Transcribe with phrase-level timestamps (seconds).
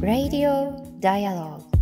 [0.00, 1.75] Radio Dialogue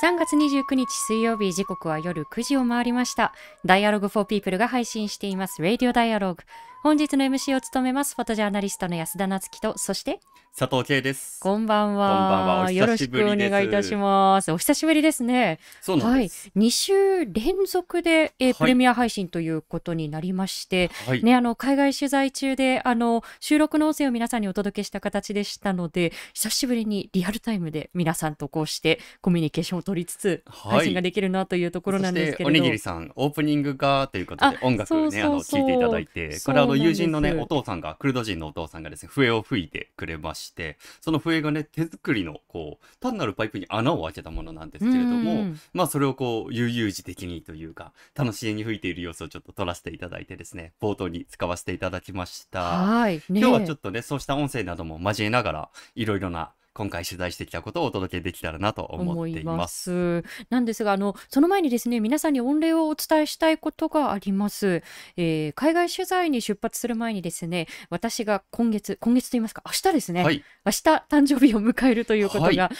[0.00, 3.34] 3月29日水曜日時刻は夜9時を回りました。
[3.66, 5.60] ダイアログフォーピープルが配信しています。
[5.60, 6.42] ラディオダイアログ。
[6.82, 10.18] 本日の MC を務めますフォトジャーナリストの安田夏樹と、そして
[10.56, 11.38] 佐藤圭です。
[11.40, 12.08] こんばんは。
[12.08, 12.70] こんばんは。
[12.72, 14.50] よろしくお願いいたします。
[14.50, 15.58] お久しぶりですね。
[15.80, 16.50] そうなんです。
[16.54, 16.66] はい。
[16.66, 16.92] 2週
[17.24, 52.60] 連続で、えー、プレミア配信ということになりまして、はい、ね、あの、海外取材中で、あの、収録の音声を皆さんにお届けした形でしたので、久しぶりにリアルタイムで皆さんとこうしてコミュニケーションを取りつつ、配信ができるなというところなんですけれど、おにぎりさん、オープニングがということで音楽ね、あの、聞いていただいて、これあの、友人のね、お父さんが、クルド人のお父さんがですね、笛を吹いてくれまして、その笛がね、手作りの、こう、単なるパイプに穴を開けたものなんですけれども、まあ、それをこう、悠々自適にというか、楽しげに吹いている様子をちょっと撮らせていただいてですね、冒頭に使わせていただきました。
[52.60, 53.16] はい。
[53.16, 59.90] ね、今日はちょっとね、そうした音声なども交えながら、いろいろな今回取材してきたことをお届けできたらなと思っています。
[59.90, 60.24] ます。
[60.50, 64.82] なんですがあのその前にですね皆さんに御礼をお伝えしたいことがあります、
[65.16, 70.78] えー、海外取材に出発する前にですね私が今月今月と言いますか明日ですね、はい、明日
[71.08, 72.70] 誕生日を迎えるということが、はい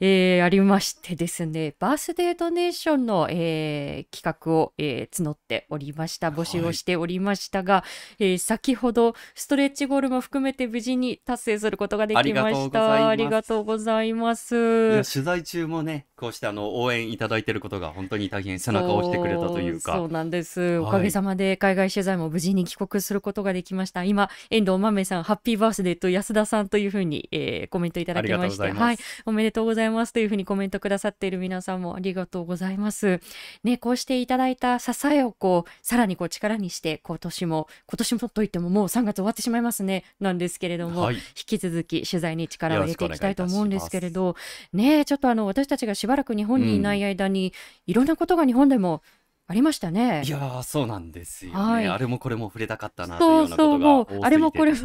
[0.00, 7.84] えー、ありましてですね、バースデードネーションの、えー、企画を、えー、募っておりました、募集をしておりましたが、は
[8.18, 13.08] い、えー、先ほどストレッチゴールも含めて無事に達成することができました。
[13.08, 15.02] ありがとうございます。
[15.12, 19.94] 取材中もね、こうしてあの応援いただいていることが本当に大変背中を押してくれたというか。
[19.94, 20.78] そうなんです。
[20.78, 24.04] おかげさまで海外取材も無事に帰国することができました。
[24.04, 28.96] 今、遠藤豆さん、ハッピーバースデーと安田さんというふうに、えー、コメントいただきまして、はい、
[29.26, 29.93] おめでとうございます。
[29.94, 33.20] ますというふうにコメントくださっている皆さんもありがとうございます。
[33.62, 44.36] ね、こうしていただいた支えをこう、さらにこう力にして、今年も、今年もといってももう3月終わってしまいますね、なんですけれども、はい、引き続き取材に力を入れていきたいと思うんですけれど、
[44.72, 47.52] ね、ちょっとあの、私たちがしばらく日本にいない間に、
[47.86, 49.02] うん、いろんなことが日本でも
[49.46, 50.22] ありましたね。
[50.24, 54.78] いやそうなんですよね、はい、あれもこれも触れたかったなというようなことが、ね、あれもこれも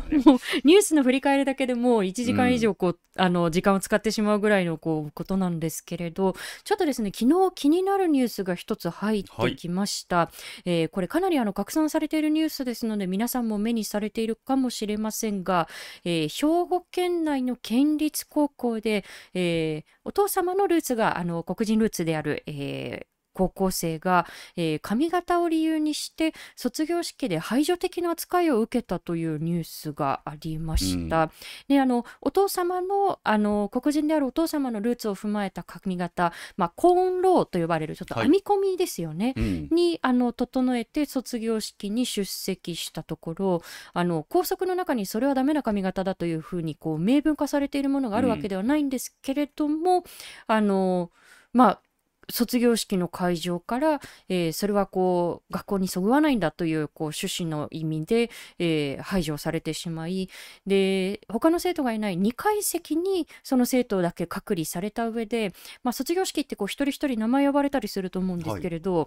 [0.66, 10.31] ニュースの振り返りだけでも1時間以上こう、うん、あの時間を使ってしまうぐらいのこうことなんですけれどちょっとですね昨日気になるニュースが一つ入ってきました、は
[10.66, 15.70] い、えー、これかなりあの拡散されているニュースですので皆さんも目にされているかもしれませんが、
[16.03, 24.25] えー、兵庫県内の県立高校で、えー、お父様のルーツがあの黒人ルーツである、えー高校生が、
[24.57, 31.23] えー、髪型を理由にして卒業式で排除的な扱いを受けたというニュースがありました。
[31.23, 31.29] うん、
[31.69, 43.61] であのお父様のあの黒人であるお父様のルーツを踏まえた髪型、まあ、コーンローと呼ばれるちょっと編み込みですよね、はい、にあの整えて卒業式に出席したところ
[43.94, 50.03] あの校則の中にそれはダメな髪型だというふうにこう明文化されているものがあるわけではないんですけれども、うん、
[50.47, 51.11] あの
[51.53, 51.81] まあ
[52.29, 58.29] 卒業式の会場から、えー、それはこう学校にそぐわないんだというこう趣旨の意味で、
[58.59, 60.29] えー、排除されてしまい
[60.66, 65.53] で他の生徒がいない2階席にその生徒だけ隔離された上で、
[65.84, 69.03] まあ、卒業式ってこう一人一人名前呼ばれたりすると思うんですけれど、は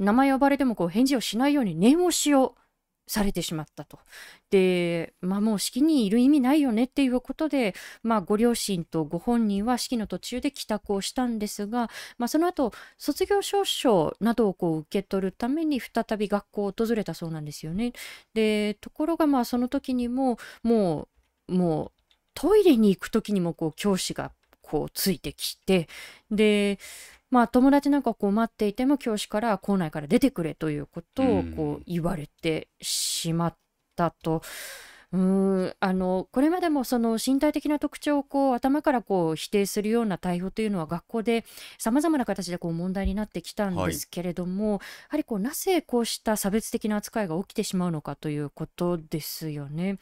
[0.00, 2.56] い、名前呼ばれてもこう返事をしないように念押しを
[3.06, 3.98] されてしまったと。
[4.50, 17.92] で、まあもう式にいる意味ないよねっていうことで、まあご両親とご本人は式の途中で帰宅をしたんですが、まあその後、卒業証書などをこう受け取るために再び学校を訪れたそうなんですよね。
[18.34, 21.08] で、ところがまあその時にも、も
[21.48, 21.92] う、もう
[22.34, 24.32] トイレに行く時にもこう教師が
[24.62, 25.88] こうついてきて、
[26.30, 26.78] で、
[27.30, 33.56] まあ友達なんかこう待っていても教師から校内から出てくれということをこう言われてしまっ
[33.96, 34.42] たと。
[35.12, 41.44] うんあのこれまでもその身体的な特徴をこう頭からこう否定するような対応というのは学校で
[41.78, 49.98] さまざまな形でこう問題になってきたんですけれども、はい、やはりこうなぜこうした差別的な扱いが起きてしまうのかということですよね。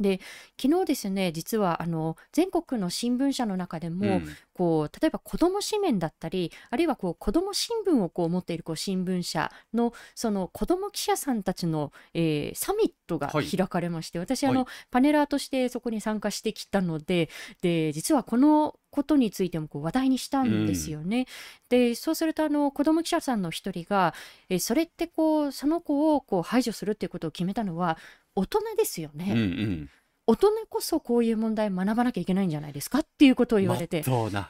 [0.00, 0.20] で
[0.60, 17.28] 昨日ですね実はあの全国の新聞社の中でも、うん、こう例えば子ども紙面だったりあるいはこう子ども新聞をこう持っているこう新聞社のその子ども記者さんたちの、えー、サミットが開かれまして、はい、私あの、はい、パネラーとしてそこに参加してきたので
[17.62, 21.20] で実はこのことについてもこう話題にしたんですよね。
[21.20, 21.24] うん、
[21.68, 24.14] でそうするとあの子ども記者さんの一人が、
[24.48, 27.98] えー、それってこうその子をこう排除するっていうことを決めたのは
[28.38, 29.32] 大人ですよね。
[29.32, 29.90] うんうん
[30.30, 34.04] 大人こそこういう問題学ばなきゃいけないんじゃないですかっていうことを言われて、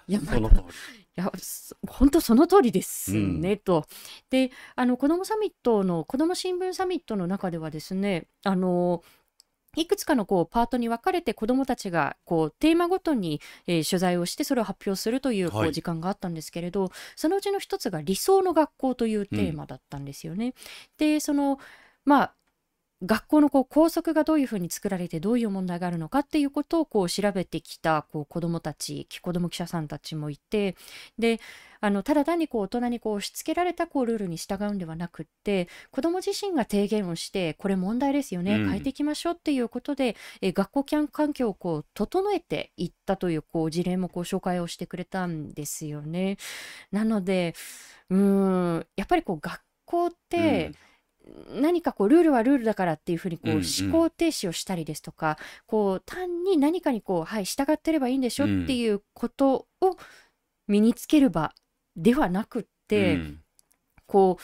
[0.09, 0.61] いや、その通り。
[0.61, 1.33] いや
[1.87, 3.85] 本当その通りですね、うん、と。
[4.29, 9.03] であの子どもサミットの子ども新聞サミットの中ではですねあの
[9.77, 20.47] いくつかのこうパートに分かれて子どもたちがこうテーマごとに、えー、取材をしてそれを発表するというこう時間があったんですけれど、はい、そのうちの一つが理想の学校というテーマだったんですよね。
[20.47, 20.53] うん、
[20.99, 21.59] でその
[22.05, 22.35] まあ
[23.05, 30.75] 学校のこう校則がどういうふうに作られてどういう問題があるのかっていうことをこう調べてきたこう子どもたち子ども記者さんたちもいて
[31.17, 31.39] で
[31.81, 46.37] あのただ単にこう大人にこう押し付けられたこうルールに従うんではなくって子ども自身が提言をしてこれ問題ですよね、変えていきましょうっていうことでえ学校環境をこう整えていったというこう事例もこう紹介をしてくれたんですよね。
[46.91, 47.55] なので
[48.11, 50.88] うんやっぱりこう学校って、うん
[51.51, 59.97] 何かこうルールはルールだからっていうふうにこう思考停止をしたりですとか、こう単に何かにこうはい従ってればいいんでしょっていうことを
[60.67, 61.53] 身につける場
[61.97, 63.19] ではなくって、
[64.07, 64.43] こう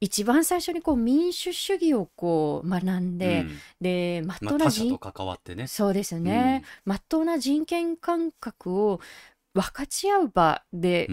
[0.00, 5.66] 一番最初にこう民主主義をこう学んで、うん、でまっとうな人、まあ、関わってね。
[5.66, 9.00] そうですね、ま、っとうな人権感覚を
[9.54, 11.08] 分かち合う場で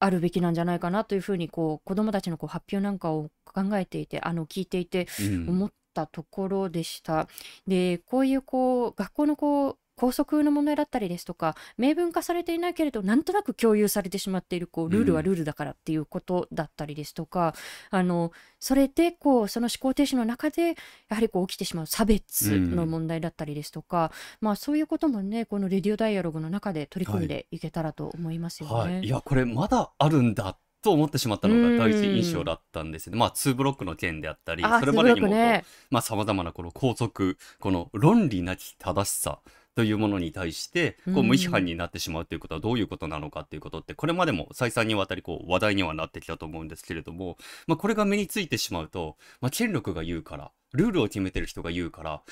[0.00, 5.08] あるべきなんじゃないかなというふうにこう子どもたちのこう発表なんかを考えていてあの聞いていて
[5.48, 7.28] 思ったところでした。
[7.66, 17.54] でこういうこう学校のこう校則の問題だったりですとか明文化されていないけれどなんとなく共有されてしまっているこうルールはルールだからっていうことだったりですとか、
[17.92, 20.74] うん、あのそれでこうその思考停止の中でや
[21.10, 24.10] はりこう起きてしまう差別の問題だったりですとか、
[24.40, 27.58] うん、まあ、そういうこともねこのレディオダイアログの中で取り組んでい。
[27.58, 28.74] けたらと思いますよね。
[28.74, 28.92] はい。
[28.94, 33.16] はい、いやこれまだあるんだと思ってしまったのが第一印象だったんですね。
[33.16, 39.40] まあ、2ブロックの件であったり、それまでにも、ね、まあ、様々なこの皇族、この論理なき正しさ
[39.78, 47.36] というものに対してこう無批判になってしまうということはどういうことなのかということってこれまでも再三にわたりこう話題にはなってきたと思うんですけれども、
[47.68, 52.22] まあ、これが目についてしまうと、まあ、権力が言うからルールを決めてる人が言うから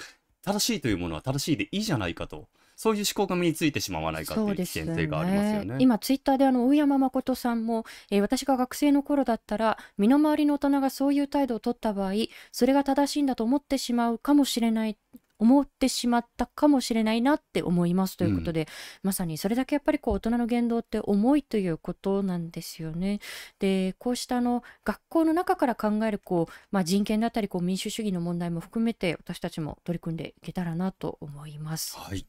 [0.43, 2.49] 正しいというものは正しいでいいじゃないかと。
[2.75, 5.65] そういう思考が身についてしまわないかという危険性がありますよね。
[5.65, 12.13] ね今ツイッターであの大山誠さんも、えー、私が学生の頃だったら身の回りの大人がそういう態度を取った場合
[12.53, 14.99] それが正しいんだと思ってしまうかもしれない
[15.39, 18.67] 思ってしまったかもしれないなって思いますということで、うん、
[19.05, 23.21] まさにそれだけやっぱりこう大人の言動って重いということなんですよね。
[23.59, 31.99] でこうしたあの学校の中から考えるこう、まあ、人権だったりこう民主主義の問題も含めて私たちも取り組んでいけたらなと思います。
[31.99, 32.27] はい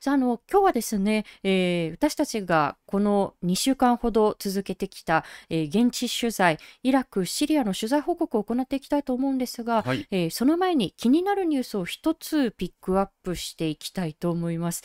[0.00, 14.82] さああの今日はですね、えー、私たちがこの2週間ほど続けてきた、えー、現地取材イラクシリアの取材報告を行っていきたいと思うんですが、はい、えー、その前に気になるニュースを一つピックアップしていきたいと思います。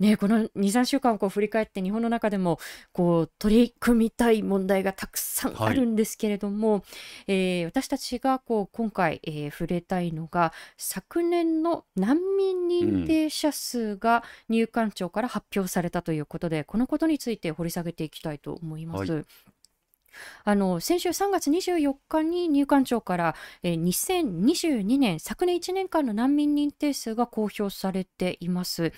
[0.00, 2.58] ね、この23週間をこう振り返って日本の中でも
[2.92, 6.82] こう取り組みたい問題がたくさんあるんですけれども、はい、
[7.28, 19.12] えー、私たちがこう今回、えー、触れたいのが昨年の難民認定者数が入管庁から発表されたということで、うん、このことについて掘り下げていきたいと思います。
[19.12, 19.24] はい
[20.44, 28.92] あの先週3月24日に入管庁から、えー、2022年昨年1年間の難民認定数が公表されています。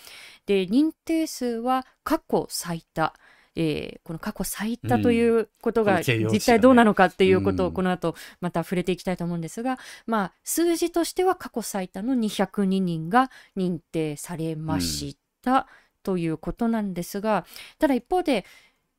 [0.46, 3.14] で認定数は過去最多。
[3.56, 15.66] えー、この過去最多ということが実態どうなのかっていうことをこの後また触れていきたいと思うんですが、まあ、数字としては過去最多の202人が認定されました
[16.02, 17.46] ということなんですが
[17.78, 18.44] ただ一方で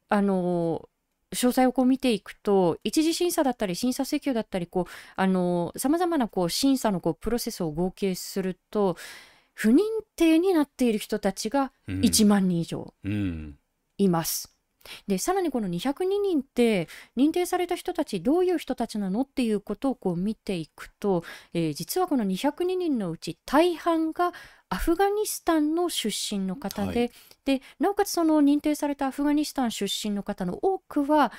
[0.10, 0.90] あの
[1.34, 8.98] 詳細をこう見ていくと一次審査だったり審査請求だったりさまざまなこう審査のこうプロセスを合計すると
[9.54, 9.80] 不認
[10.16, 12.94] 定になっている人たちが1万人以上
[13.98, 14.58] います。
[15.08, 16.88] でさらにこの202人って
[17.18, 21.24] 認定された人たちどういう人たちなのっていうことをこう見ていくと、
[21.54, 24.34] えー、実はこの202人のうち大半が
[24.70, 27.12] アフガニスタンの出身の方ではい、
[27.46, 31.32] でなおかつその認定されたアフガニスタン出身の方の多くは、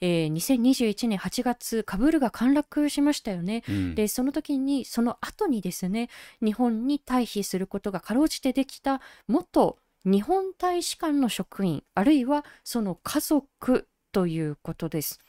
[0.00, 6.08] ええー、2021年8月カブールが陥落しましたよね、うん、でその時にその後にですね
[6.42, 15.20] 日本に退避することがかろうじてできた元日本大使館の職員あるいはその家族ということです。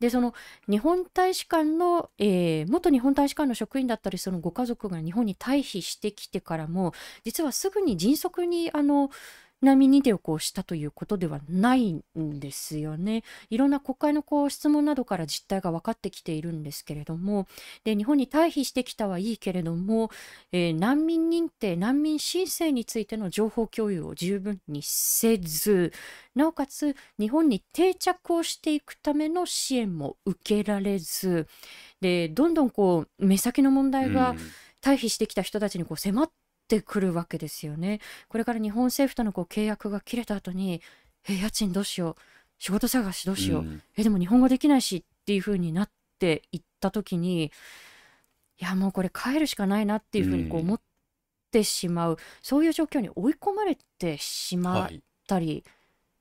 [0.00, 0.34] でその
[0.68, 6.92] 日本大使館の、えー、元日本大使館の職員だったりそのご家族が日本に退避してきてからも
[7.24, 9.10] 実はすぐに迅速にあの
[9.62, 12.02] 難民認定をこうしたということではないん
[12.40, 13.22] ですよね。
[13.48, 17.46] いろんな国会のこう質問などから実態が分かってきているんですけれども。
[17.84, 20.10] で日本に退避してきたはいいけれども、
[20.50, 25.92] えー、難民認定難民申請についての情報共有を十分にせず
[26.34, 31.46] なおかつ日本に定着をしていくための支援も受けられず。
[32.00, 34.34] でどんどんこう目先の問題が
[34.82, 36.41] 退避してきた人たちにこう迫って
[36.76, 38.00] ってくるわけですよね。
[38.28, 40.80] これから日本政府とのこう契約が切れた後に、
[41.28, 42.22] え、家賃どうしよう、
[42.58, 47.52] 仕事探しどうしよう、うん、え、でも日本語できないしっていう風になっていった時に、
[48.58, 50.80] いや、もうこれ帰るしかないなっていう風にこう思っ
[51.50, 54.90] てしまう、うん、そういう状況に追い込まれてしまっ
[55.28, 55.64] たり、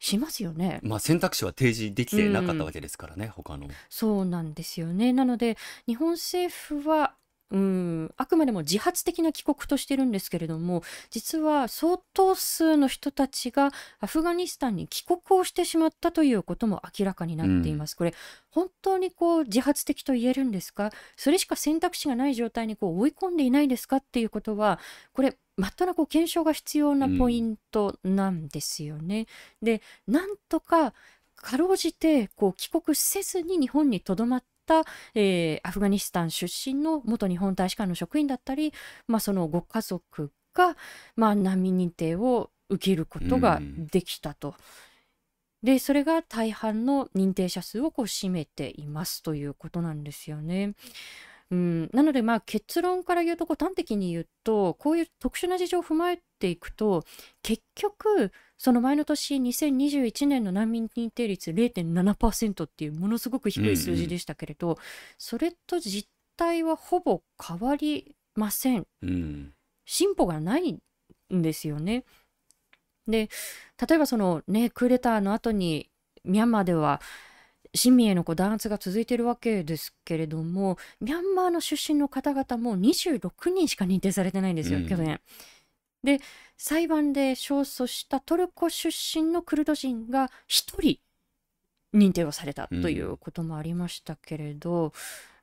[0.04, 0.80] しますよね。
[0.82, 3.68] まあ選択肢は提示できてなかったわけですからね、うん、他の。
[3.88, 5.14] そうなんですよね。
[5.14, 7.14] なので日本政府は
[7.52, 17.94] うん、あくまでも自発的な帰国としてるんですけれども実は相当数の人たちがアフガニスタンに帰国をしてしまったということも明らかになっています。
[17.94, 18.14] うん、これ
[18.50, 20.92] 本当にこう自発的と言えるんですか？
[21.18, 24.80] それしか選択肢がない状態にこう追い込んでいないですかっていうことは
[25.14, 29.28] これまっとなこう検証が必要なポイントなんですよね。
[29.62, 30.94] うん、でなんとか
[31.36, 34.44] かろうじてこう帰国せずに日本にとどまっ、
[35.14, 38.74] えー、アフガニスタン出身の元日本大使館の職員だったり、
[39.08, 40.76] まあ、そのご家族が、
[41.16, 44.56] まあ、難民認定を受けることができたと。
[45.64, 50.74] でそれが大半の認定者数をこう占めていますということなんですよね。
[51.52, 57.06] うん、なのでまあ結論から言うとこう端的に言うとこういう特殊な事情を踏まえていくと
[57.44, 64.78] 結局その前の年2021年の難民認定率0.7%っていうものすごく低い数字でしたけれど、うんうん、
[65.18, 69.54] それと実態はほぼ変わりません、うん、
[69.86, 72.04] 進歩がないんですよね。
[73.08, 73.30] で
[73.88, 75.90] 例えばそのねクーデターの後に
[76.24, 77.02] ミャンマーでは
[77.74, 85.20] 市民へのこう弾圧が続いているわけですけれどもミャンマーの出身の方々も26人しか認定されてないんですよ、うん、去年。
[86.04, 86.20] で
[86.58, 91.00] 裁判で勝訴したトルコ出身のクルド人が1人
[91.94, 94.94] 認定をされたということもありましたけれど、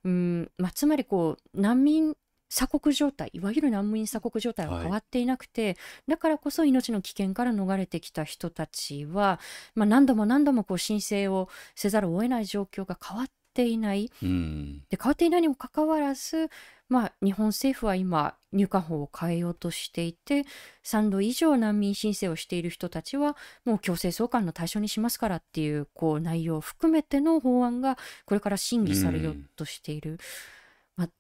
[0.05, 2.15] うん、まあ、つまりこう難民
[2.49, 5.77] 鎖国状態いわゆる難民鎖国状態は変わっていなくて、はい、
[6.09, 9.38] だからこそ命の危険から逃れてきた人たちは、
[9.75, 13.27] まあ、何度も何度もこう申請をせざるを得ない状況が変わっ
[13.59, 16.49] ていない、うん、で変わっていないにもかかわらず、
[16.88, 20.45] まあ、日本政府は今入管法を変えようとしていて
[20.85, 30.12] 3度以上難民申請をしている人たちはもう強制送還の対象にしますからっていうこう内容を含めての法案がこれから審議されようとしている。
[30.12, 31.11] うん。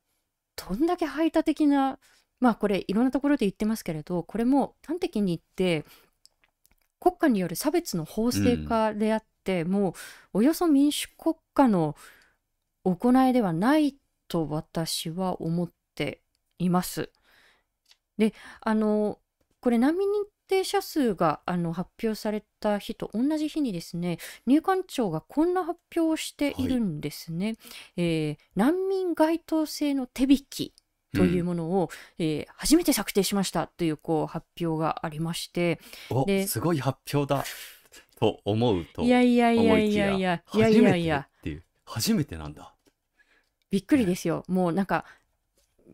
[0.68, 1.98] どんだけ排他的な
[2.40, 5.84] まあこれいろんなところで言ってますけれどこれも端的に言って
[7.00, 9.90] 国家による差別の法制化であって、うん、も
[10.34, 11.94] うおよそ民主国家の
[12.94, 13.96] 行いではない
[14.28, 16.20] と私は思って
[16.58, 17.10] います。
[18.18, 19.18] であの
[19.60, 20.12] これ難民認
[20.48, 27.46] 定者数があの発表された日と同じ日にですね入管庁がこんな発表をしているんですね。
[27.46, 27.56] はい、
[27.96, 30.74] えー、難民該当制の手引き
[31.14, 35.80] というものを、うん、えー、初めて策定しましたというこう発表がありまして。
[36.46, 37.44] すごい発表だ
[38.18, 41.64] と思うといやいやいやいやいやいやいやいやっていう。
[41.84, 42.74] 初めてなんだ
[43.70, 45.04] びっくりですよ、もうなんか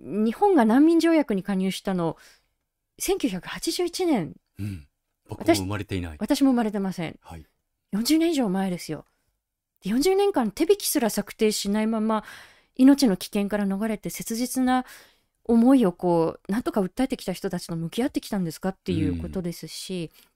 [0.01, 2.17] 日本が難民条約に加入したの
[3.01, 4.87] 1981年うん、
[5.29, 6.17] 僕も生まれていない。
[6.19, 7.19] 私も生まれてません。
[7.23, 7.45] はい、
[7.93, 9.05] 40年以上前ですよ。
[9.85, 12.25] 40年間手引きすら策定しないまま
[12.77, 14.87] 命の危険から逃れて切実な
[15.45, 20.29] 思いをこうなんとか訴えてきた人たちと向き合ってきたんですかっていうことですし、うん、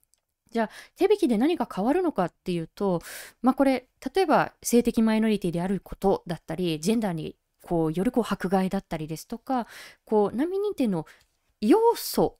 [0.51, 3.03] じゃあ手引きで何が変わるのかっていうと
[3.43, 9.67] まあこれ例えば性的マイノリティであることだったりジェンダーにこうよりこう迫害だったりですとか
[10.05, 11.07] こう難民認定の
[11.61, 12.39] 要素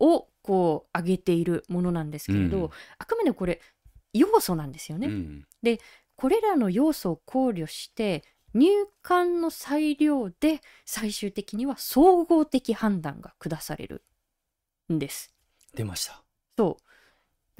[0.00, 3.60] をこう上げているものなんですけれど、うん、あくまでこれ
[4.12, 5.08] 要素なんですよね。
[5.08, 5.80] うん、で
[6.16, 8.68] これらの要素を考慮して入
[9.02, 14.02] 管の裁量で最終的には総合的判断が下される
[14.92, 15.32] んです。
[15.74, 16.22] 出ました。
[16.56, 16.87] そう。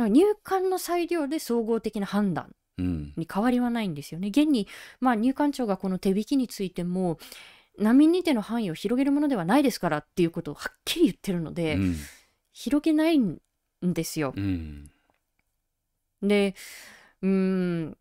[0.07, 4.29] 入管の裁量で総合的な判断に変わりはないんですよね。
[4.29, 4.69] 現に、
[5.01, 7.19] まあ、入管庁がこの手引きについても
[7.79, 11.97] 難民認定の範囲を広げるものではないですからっていうことをはっきり言ってるので、うん、
[12.53, 13.41] 広げないん
[13.83, 14.33] ですよ。
[14.37, 14.91] うん、
[16.23, 16.55] で
[17.23, 17.97] うん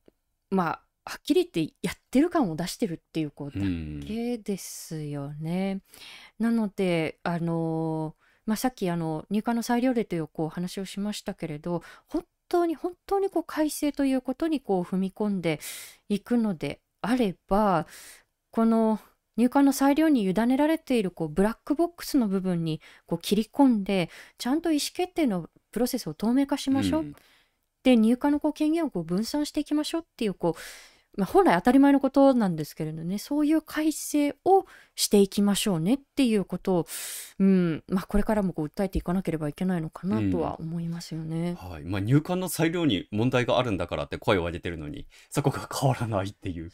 [0.50, 3.66] まあはっきり言ってやってる感を出してるっていうことだ
[4.06, 5.82] けですよね。
[6.38, 8.16] なのであの
[8.48, 15.60] まあ、さっきあの入管の裁量例というこう話をしましたけれど本当に本当にこう改正ということにこう踏み込んで
[16.10, 17.86] いくのであれば
[18.52, 19.00] この
[19.36, 27.16] 入管の裁量に委ねられているこうブラックボックスの部分にこう切り込んでちゃんと意思決定のプロセスを透明化しましょう、うん、
[27.84, 30.62] で入管のこう権限をこう分散していきましょうっていうこう
[31.18, 36.88] まあ、本来当たり前のことなんですけれどねそういう改正をしていきましょうねっていうことを、
[37.40, 41.56] うんまあ、これからもこう訴えていかなければいけないのかなとは思いますよね。
[41.62, 41.84] うん、はい。
[41.84, 46.72] まあ、入管の裁量に問題があるんだからって声を上げてるのにそこが変わらないっていう、ね、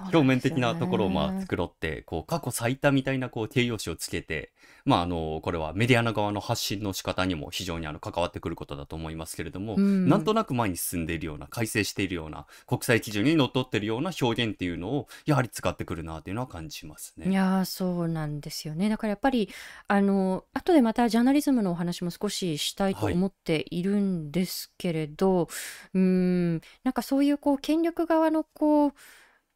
[0.00, 4.52] 表面的なところをまあ繕ってこう過去最多みたいなこう形容詞をつけて、
[4.84, 17.30] まあ、あのこれはメディアの側の発信の仕方にも非常にあの関わってくることだと思いますけれども、うん、なんとなく前に進んでいるような改正しているような国際基準にのっとってるような表現っていうのをやはり使ってくるなっていうのは感じますね。
[17.30, 18.88] いやそうなんですよね。
[18.88, 19.48] だからやっぱり
[19.88, 25.46] あの後でまたジャーナリズムのお話も少ししたいと思っているんですけれど、はい、
[25.94, 28.92] うんなんかそういうこう権力側のこう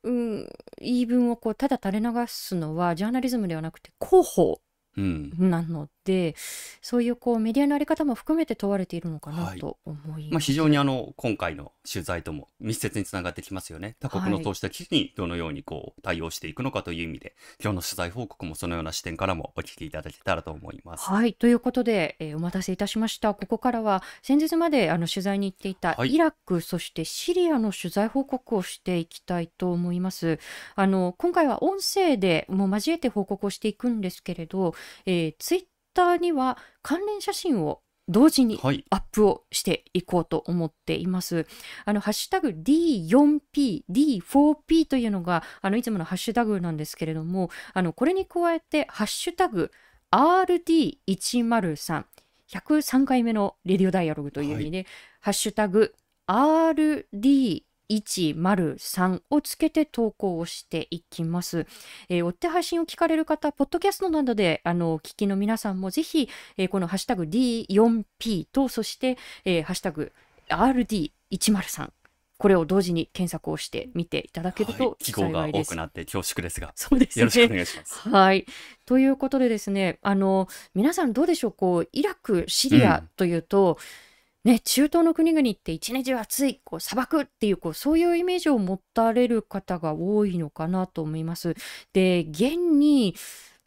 [0.05, 0.49] うん、
[0.81, 4.61] 言い分をこうただ垂れ流すのはジャーナリズムではなくて広報
[4.97, 6.35] なので、
[6.83, 13.97] そういうこうメディアのあり方も含めて問われているのかなと思います、はい、まあ、非常にあの今回の取材とも密接につながってきますよね。
[14.01, 21.09] 他国のそうした危機にどのようにこう対応していくのかという意味で、今日の取材報告もそのような視点からもお聞きいただけたらと思います。
[21.09, 23.35] はい、ということで、えー、お待たせいたしました。
[23.35, 30.39] ここからは先日まであの取材に行っていたイラク、はい、そしてシリアの取材報告をしていきたいと思います。
[30.75, 34.75] あの今回は音声でもう交えて報告をしていくんですけれど、
[35.07, 38.61] えー、ツイッターには関連写真を同時に
[38.91, 41.37] アップをしていこうと思っています。
[41.37, 41.47] はい、
[41.87, 49.71] あの、ハッシュタグ D4P、D4P というのが、あの、いつものハッシュタグなんですけれども、あの、これに加えて、ハッシュタグ
[50.11, 52.05] RD103、
[52.51, 54.87] 103回目のレディオダイアログという意味で、はい、
[55.21, 55.95] ハッシュタグ
[56.29, 61.67] RD103 103をつけて投稿をしていきます。
[62.09, 70.13] えー、追って配信を聞かれる方、ポッドキャストなどであの聞きの皆さんもぜひ、えー、このハッシュタグ D4P と、そして、えー、ハッシュタグ
[70.49, 71.91] RD103
[72.37, 75.23] これを同時に検索をしてみていただけると幸いです。
[75.23, 77.21] はい、が多くなって恐縮ですが、そうですね。
[77.21, 78.09] よろしくお願いします。
[78.09, 78.47] はい。
[78.85, 84.14] ということでですね、あの皆さんどうでしょう、こうイラク、シリアというと、うん
[84.45, 91.55] ね、中東の国々って一年中暑い、こう砂漠っていうこうそういうイメージを持たれる方が多いのかなと思います。
[91.95, 93.15] で、現に、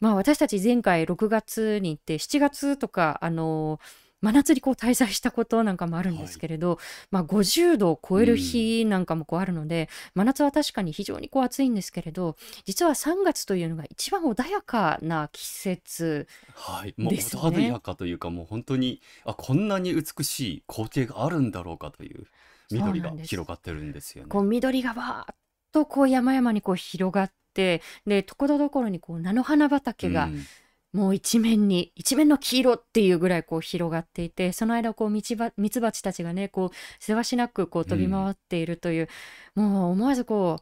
[0.00, 6.78] まあ私たち前回6月に行って7月とか、あのー真夏にこう滞在したことなんかもあるんですけれど、はい、
[7.10, 22.26] まあ、50度を超える日なんかもこうあるので、うん、真夏は確かに非常にこう暑いんですけれど実は3月というのが一番穏やかな季節はい、もう穏やかというかもう本当にあこんなに美しい光景があるんだろうかという
[22.70, 24.28] 緑が広がってるんですよね。
[24.28, 25.36] こう緑がわーっ
[25.72, 30.44] とこう山々にこう広がってでところどころにこう菜の花畑が、うん
[30.92, 39.08] もう一面に一面の黄色っていうぐらいこう広がっていてその間こうミツバチたちがねこうせわしなくこう飛び回っているという、
[39.56, 40.60] うん、もう思わずこ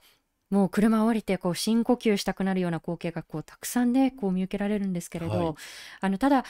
[0.50, 5.54] うもう車を降りてこう深呼吸したくなるような光景がこうたくさんねこう見受けられるんですけれど、はい、
[6.00, 6.44] あのただ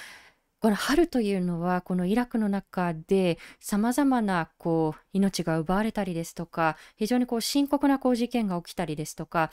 [0.61, 9.51] この春というのはこのイラクの中でさまざまなこう命が奪われたりですとか非常にこう深刻なこう事件が起きたりですとか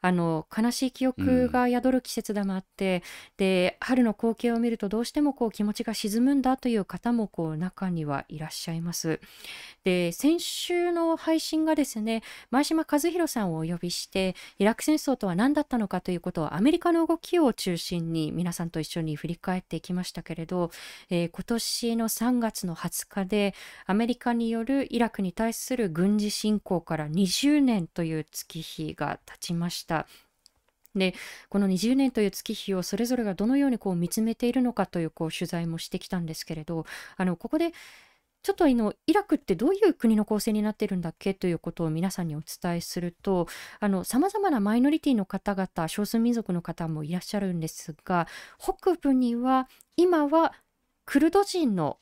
[0.00, 3.02] あの悲しい記憶が宿る季節でもあって、うん、
[3.38, 9.20] で春の光景を見るとどうしてもこう気持ちが沈むんだという方もこう中にはいらっしゃいます。
[9.82, 20.43] で先週の配信がですね前島和弘さんをお呼びしてイラク戦争とは何だったのかということをアメリカの動きを中心に皆さんと一緒に振り返っていきましたけれど、
[21.10, 23.54] えー、今年の3月の20日で
[23.86, 30.06] アメリカによるイラクに対する軍事侵攻から20年という月日が経ちました。
[30.94, 31.14] で
[31.48, 37.72] この20年という月日をそれぞれがどのようにこう見つめているのかというこう取材もしてきたんですけれどあのここで
[38.44, 43.48] ちょっとあのイラクってどういう国の構成になっているんだっけということを皆さんにお伝えすると
[44.04, 48.28] さまざまなマイノリティの方々少数民族の方もいらっしゃるんですが
[48.58, 50.52] 北部には今は
[51.06, 51.96] クルド人の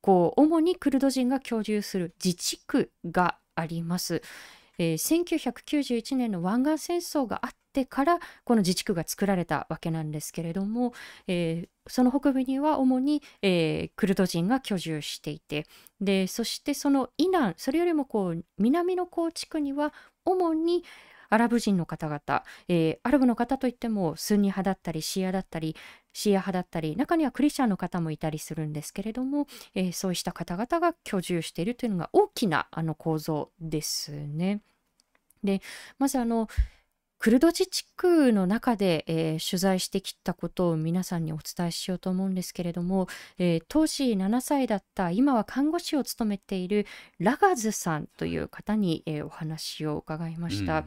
[0.00, 4.22] こう主にクルド人が居住する自治区があります。
[4.78, 5.24] えー、
[5.74, 10.94] 1991年の湾岸戦争があってからこの自治区が作られたわけなんですけれども、
[11.26, 15.66] えー、その北部には主に、えー、クルド人が居住していて
[16.00, 19.92] でそしてその以南それよりもこう南のこう地区には
[20.24, 20.84] 主に
[21.30, 25.74] アラブ人の方々、えー、アラブの方といってもスンニ派だったりシアだったり
[26.12, 34.60] シーア派だったり中にはクリスチャンの方もいたりするんですけれども、えー、そうした方々が居住しているというのが大きなあの構造ですね。
[35.42, 35.60] で
[35.98, 36.48] まずあの
[37.24, 43.08] クルド自治区の中で、えー、取材してきたことを皆さんにお伝えしようと思うんですけれども、
[43.38, 46.84] えー、当時7歳だった今は看護師を務めている
[47.18, 50.84] ラガズさんという方に、えー、お話を伺いました、うん、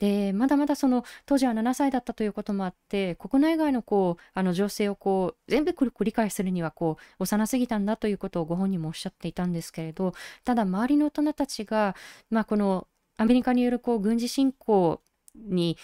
[0.00, 11.94] でまだまだその当時は7歳だったということもあって国内外のこうあの情勢をこう全部理解するにはこう幼すぎたんだということをご本人もおっしゃっていたんですけれどただ周りの大人たちが、
[12.28, 15.00] まあ、このアメリカによるこう軍事侵攻
[15.48, 15.76] に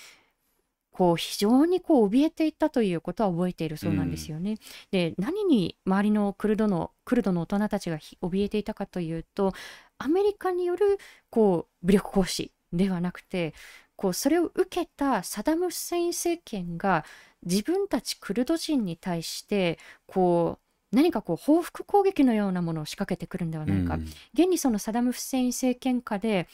[0.93, 4.53] こう非常にこう怯えていたということは覚えているそうなんですよね。
[4.53, 4.59] うん、
[4.91, 9.55] で何に周りのクルドのクルドの大人たちが怯えていたかというと
[9.99, 10.99] アメリカによる
[11.31, 13.55] こう武力行使ではなくて
[13.97, 17.05] こうそれを受けたサダム・フセイン政権が
[17.45, 24.03] 自分たちクルド人に対してこう何かこう報復攻撃のようなものを仕掛けてくるんではないか、うん、
[24.35, 26.49] 現にそのサダム・フセイン政権下で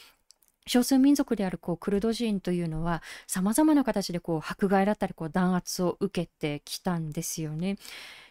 [0.69, 7.77] 少数民族であるこうクルド人というのはさまざまな形でこう迫害だったりこう弾圧を受けてきたんですよね。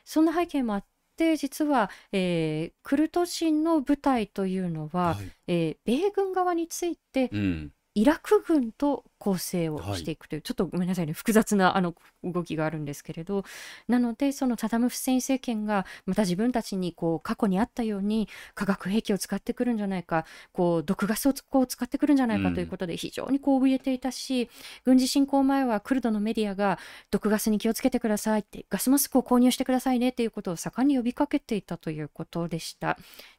[0.04, 0.84] そんな背景もあっ
[1.16, 13.44] て実は、えー、クルド人の部隊というのは、はい、えー、米軍側について、うんイラク軍と構成をしていくという、はい、ちょっとごめんなさいね複雑なあの動きがあるんですけれど
[13.88, 24.48] なのでそのサダム・フセイン政権がまた自分たちにこう過去にあったように化学兵器を使ってくるんじゃないかこう毒ガスをこう使ってくるんじゃないかということで非常にこう怯えていたし、うん、
[24.84, 26.78] 軍事侵攻前はクルドのメディアが
[27.10, 32.96] 毒ガスに気をつけてくださいってガスマスクを購入してくださいねっていうことを盛んに呼びかけていたということでした。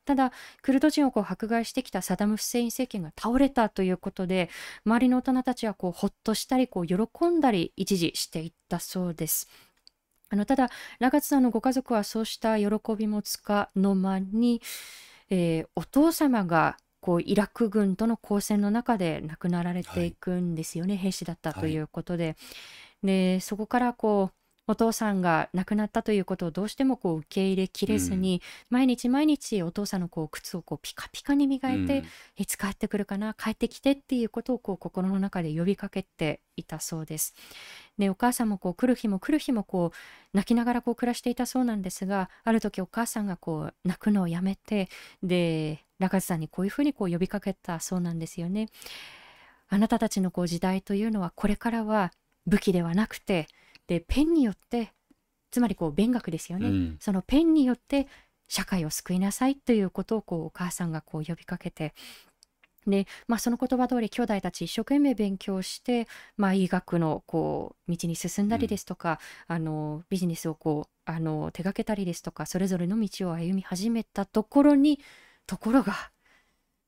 [0.10, 0.32] ただ
[0.64, 4.50] クルド人をこう迫害してきたサダム・フセイン政権が倒れたということで
[4.84, 9.48] 周りの大人たちはこうほっとしたりこう喜んだり一時していったそうです。
[10.32, 12.66] あのただラガツさんのご家族はそうした喜
[12.98, 14.64] びもつかの間に、
[15.30, 22.26] えー、お父様がこうイラク軍との交戦の中で亡くなられていくんですよね、はい、兵士だったということで。
[22.26, 22.32] は
[23.04, 24.39] い、でそこからこう
[24.70, 32.06] お父さんが亡くなったということをどうしてもこう受け入れきれずに、うん、毎日毎日お父さんのこう靴をこうピカピカに磨いて、うん、
[32.38, 37.34] いつ帰ってくるかな帰ってきてっていうことをこう心の中で呼びかけていたそうです。
[37.98, 44.88] でお母さんもこう来る日も来る日もこう泣きながらこう暮らしていたそうなんですがある時お母さんがこう泣くのをやめて
[45.24, 48.70] で中津さんにこういうふうにこう呼びかけたそうなんですよね。
[49.68, 52.12] あなたたちのこう時代というのはこれからは
[52.46, 53.48] 武器ではなくて
[53.90, 54.94] でペンによって
[55.50, 58.08] つまりこう勉学ですよね、うん、そのペンによって
[58.48, 61.96] 社会を救いなさいということをこうお母さんがこう呼びかけて
[62.86, 75.00] で、まあ、その言葉通り兄弟たち一生懸命勉強して、まあ、医学のこう道に進んだりですとか、うん、あのビジネスをこうあの手がけたりですとかそれぞれの道を歩み始めたところに
[75.48, 76.12] ところが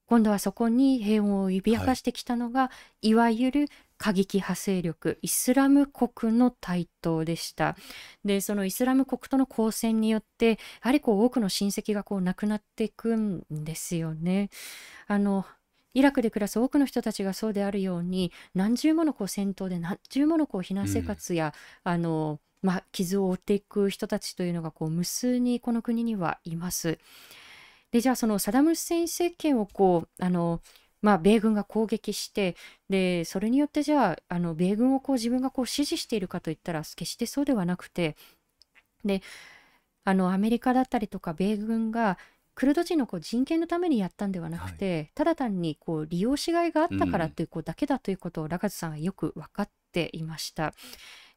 [0.06, 3.70] 今度はそこに平穏を脅かしてきたのが、はい、いわゆる
[4.02, 7.78] 過激派勢力イスラム国の台頭でした。
[8.26, 14.50] でそのイスラム国との交戦によってやはりこう多くの親戚がこう亡くなっていくんですよね。
[15.06, 15.46] あの
[15.94, 21.54] イラクで暮らす多くの人たちがそうであるように何重ものこう戦闘で何重ものこう避難生活や、
[21.86, 26.98] うん、あのまあ、傷を負っていく人たちというのがこう無数にこの国にはいます。
[27.92, 30.62] でじゃあそのサダム・フセイン政権をこうあの
[31.02, 32.56] まあ、米軍が攻撃して
[32.90, 38.16] でそれによってじゃああの米軍をこう自分がこう支持しているかといったら決してそうではなくて
[39.04, 39.22] で
[40.04, 42.18] あのアメリカだったりとか米軍が
[42.54, 50.74] クルド人のこう人権のためにやったんではなくて、はい、ただ単にこう利用しがいがあったからというこうだけだということをラガズさんはよく分かっていました。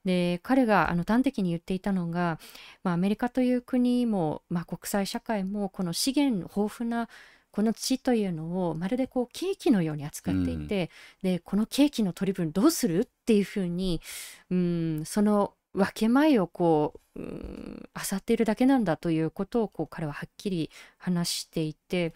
[0.04, 2.38] で彼があの端的に言っていたのが、
[2.82, 7.08] まあ、アメリカという国も、まあ、国際社会もこの資源豊富な
[7.54, 10.90] この地というのをまるでこうケーキのように扱っていて、
[11.22, 14.00] うん、でこのケーキの取り分どうするっていうふうに
[14.50, 22.12] うんその分け前をこう漁っているだけなんだということをこう彼ははっきり話していて、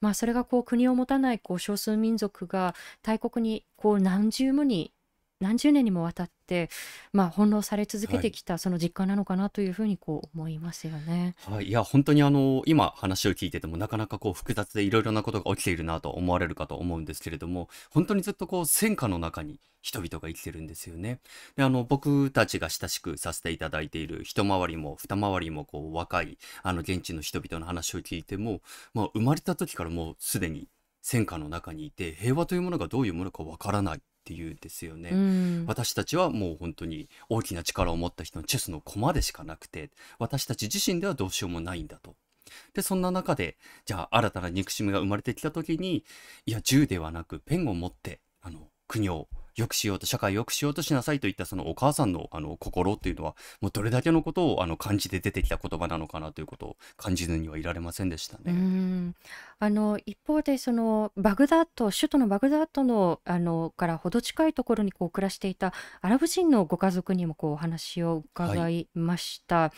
[0.00, 4.92] まあ、それがこう国を持たないこう少数民族が大国にこう何重もに
[5.40, 6.68] 何十年にもわたって、
[7.14, 11.34] まあ、翻弄され続けてきたその実感なのかなというふうにこう思いますよね。
[11.46, 21.20] はい、いや本当にあの今話を聞いててもなかなかこう複雑でいろいろなことが起きているなと思われるかと思うんですけれども本当にずっとこう戦火の中に人々が生きてるんですよね。
[21.56, 28.60] であの僕たちが親しくさせていただいている一回りも二回りもこう若いあの現地の人々の話を聞いても、
[28.92, 30.68] まあ、生まれた時からもうすでに
[31.02, 34.00] 戦火の中にいて平和というものがどういうものかわからない
[34.30, 39.90] っていうんですよね、うん、私たちはもう本当に大きな力を持った人のチェスの駒でしかなくて
[40.20, 42.14] 私たち自身ではどうしようもないんだと。
[42.74, 46.04] でそんな中でじゃあ新たな憎しみが生まれてきた時に
[46.46, 49.28] いや銃ではなくペンを持ってあの国を
[49.60, 59.14] 良くしようと社会を良くしようとしなさいといったそのお母さんのあの心っていうのはもうどれだけのことをあの感じて出てきた言葉なのかなということを感じずにはいられませんでしたね。
[59.58, 69.56] あの一方でそのバグダッド首都のバグダッドのあのから程近いところにこう暮らしていたアラブ人のご家族にもこうお話を伺いました。
[69.56, 69.70] はい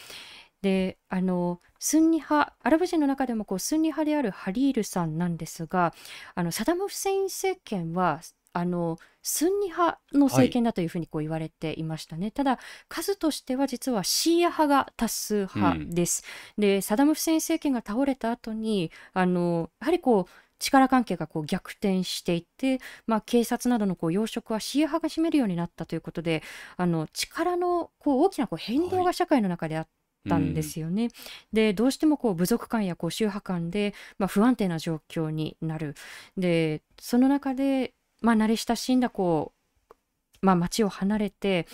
[0.63, 5.93] であのスンニ派アラブ人の中でもこうスンニ派であるハリールさんなんですが
[6.37, 8.21] あのサダム・フセイン政権は
[8.53, 16.25] あのスンニ派の政権だというふうにこう言われていましたね、はい、ただ数としては実はシーア派が多数派です、
[16.59, 26.43] うん、でサダム・フセイン政権が倒れた後にあのやはりこう力関係がこう逆転していって、まあ、警察などのこう要職はシーア派が占めるようになったということで
[26.77, 31.05] あの力のこう大きなこう変動が社会の中であって、はいたんですよね。
[31.05, 31.11] うん、
[31.53, 35.95] でどうしてもこう部族間やこう宗派間で、まあ、不安定な状況になる。
[36.37, 39.95] でその中でまあ、慣れ親しんだこう、
[40.41, 41.67] まあ、町を離れて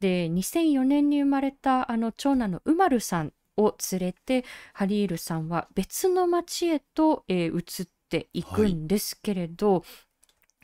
[0.00, 9.80] で2004年に生まれたあの長男のウマルさんを連れてハリールさんは別の町へと、えー、移っていくんですけれど、は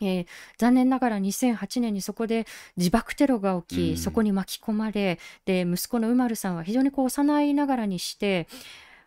[0.00, 0.26] い、えー、
[0.58, 8.46] 残念ながら2008年にそこで自爆テロが起き、うん、そこに巻き込まれで息子のウマルさんは非常にこう幼いながらにして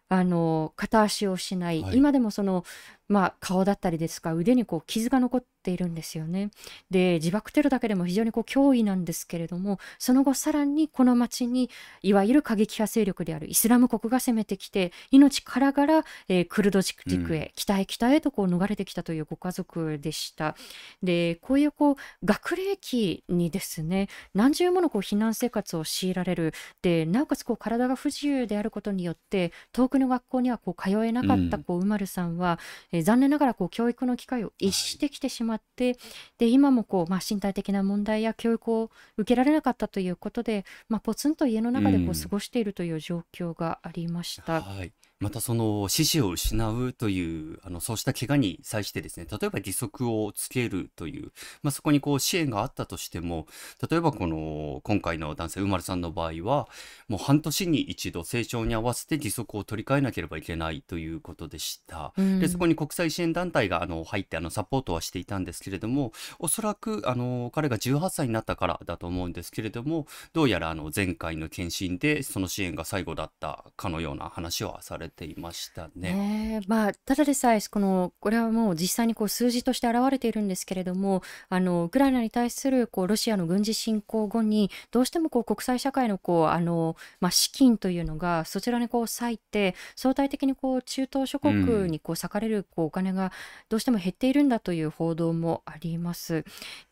[0.08, 2.64] あの片足を失い、はい、今でもその、
[3.08, 6.52] まあ、顔だったりですか腕にこう傷が残っているんですよね。
[6.90, 11.70] で自爆テロだけでも非常にこう脅威なんですけれどもその後さらにこの町に
[12.02, 20.56] いわゆる過激派勢力であるイスラム国が攻めてきて命からがら、えー、クルド地区へ、うん、北へ北へとこう逃れてきたというご家族でした。
[21.04, 32.60] でこういうこう学齢期にですね何十ものこう避難生活を強いられるでなおかつこう体が不自由であることによって遠くの学校にはこう通えなかったこう、うまるさんは、
[32.92, 35.98] えー、残念ながらこう教育の機会を逸してきてしまって、
[36.38, 44.62] で今もこう、まあ、身体的な問題や教育を受けられなかったということで、まあ、ポツンと家の中でこう過ごしているという状況がありました。
[44.62, 44.92] はい
[45.22, 51.32] またその四肢を失うというあのそうした怪我に際してですね例えば義足をつけるという、
[51.64, 53.48] まあ、そこにこう支援があったとしても
[53.90, 56.68] 例えばこの今回の男性うまるさんの場合は
[57.08, 76.60] もう半年に一度成長に合わせて義足を取り替えなければいけないということでした、うん、でそこに国際支援団体があの入ってあのサポートはしていたんですけれどもおそらくあの彼が18歳になったからだと思うんですけれどもどうやらあの前回の検診でその支援が最後だったかのような話はされていましたね。
[76.68, 93.32] まあ、ただでさえこのこれはもう実際にこう数字として現れているんですけれどもあのウクライナに対するこうロシアの軍事侵攻後にどうしてもこう国際社会のこうあの、まあ、資金というのがそちらにこう割いて相対的にこう中東諸国にこう割かれるこうお金が
[93.70, 96.44] どうしても減っているんだという報道もあります。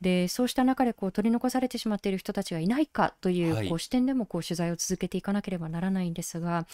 [0.01, 6.65] でそうした中でこう取り残されてしまっている人たちがいないかというこう視点でもこう取材を続けていかなければならないんですがや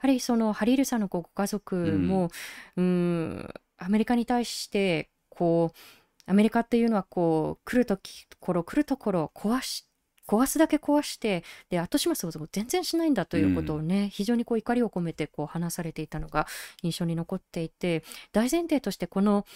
[0.00, 2.30] はりそのハリールさんのご家族も、
[2.76, 3.48] うん、
[3.78, 7.98] アメリカに対してこうアメリカっていうのはこう来ると
[8.40, 9.86] ころ来るところ壊し
[10.26, 16.46] 壊すだけ壊してで後始末を全然しないんだということをね、うん、非常にこう怒りを込めてこう話されていたのが
[16.82, 19.46] 印象に残っていて大前提としてこの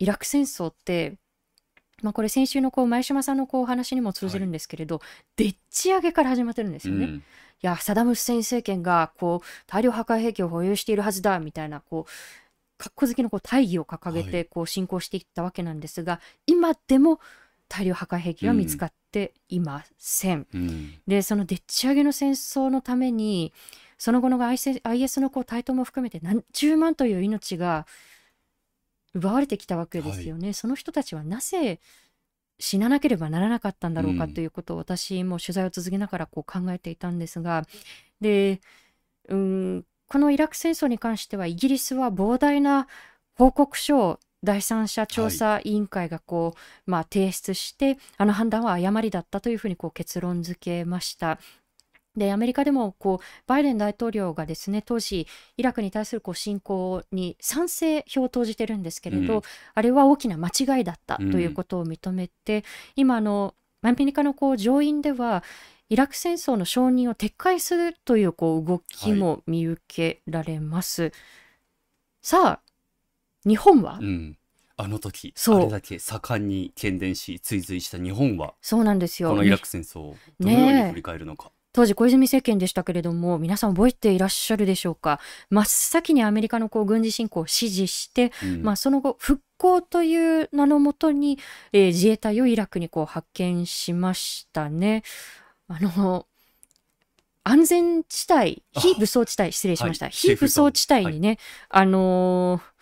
[0.00, 1.14] イラク戦争って
[2.02, 5.02] まあ、これ先週のこう前島さんのこう話にも通じるんですけれど、は
[5.38, 7.06] い、でっち上げから始まってるんですよね。
[7.06, 7.22] うん、
[7.62, 12.10] いやサダム・フセイン政権がこう大量破壊兵器を保有しているはずだみたいなこう
[12.78, 17.20] かっこ好きのこう大義を掲げてこう進行していったわけなんですが、はい、今でも
[17.68, 20.46] 大量破壊兵器は見つかっていません。
[20.52, 23.52] うん、でそのでっち上げの戦争のために
[23.98, 27.86] その後の IS のこう台頭も含めて何十万という命が
[29.14, 30.48] 奪われてきたわけですよね。
[30.48, 31.80] はい、その人たちはなぜ
[32.58, 37.64] 死ななければならなかったんだろうかということを私も取材を続けながらこう考えていたんですが
[38.20, 38.60] で
[39.28, 42.86] うんこのイラク戦争に関してはイギリスは膨大な
[43.34, 46.54] 報告書を第三者調査委員会がこ
[46.86, 51.38] う、まあ、提出してあの判断は誤りだったというふうにこう結論付けました。
[52.16, 55.26] でアメリカでもこうバイデン大統領がですね当時
[55.56, 59.42] イラクに対するこう侵攻に賛成票を投じてるんですけれど、うん、
[59.74, 62.62] あれは大きな間違いだったということを認めて、うん、
[62.96, 65.44] 今あのアメリカのこう上院では
[65.88, 71.02] イラク戦争の承認を撤回するというこう動きも見受けられます。
[71.02, 71.12] はい、
[72.22, 72.60] さあ
[73.48, 74.38] 日本は、うん。
[74.78, 79.30] あの時あれだけ盛んに喧伝し追随した日本はそうなんですよ。
[79.30, 85.20] このイラク戦争をどのように振り返るのか、ね当時小泉政権でしたけれども皆さん覚えていらっしゃるでしょうか？
[85.50, 91.38] 真っ先にアメリカのこう軍事侵攻を支持して、うん、まあ、その後復興という名のもとに、
[91.74, 95.02] えー、自衛隊をイラクにこう派遣しましたね。
[95.68, 96.24] あの
[97.44, 102.76] 安全地帯非武装地帯失礼しました、はい、非武装地帯にね、はい、あのー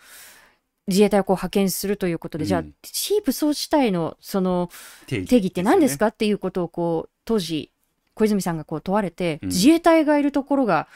[0.87, 4.69] 自衛隊をこう派遣するということで、うん、じゃあ非武装地帯のその
[5.07, 7.71] 定義って何ですか、ね、っていうことをこう当時
[8.15, 10.87] 小泉さんがこう問われて、うん、自衛隊がいるところが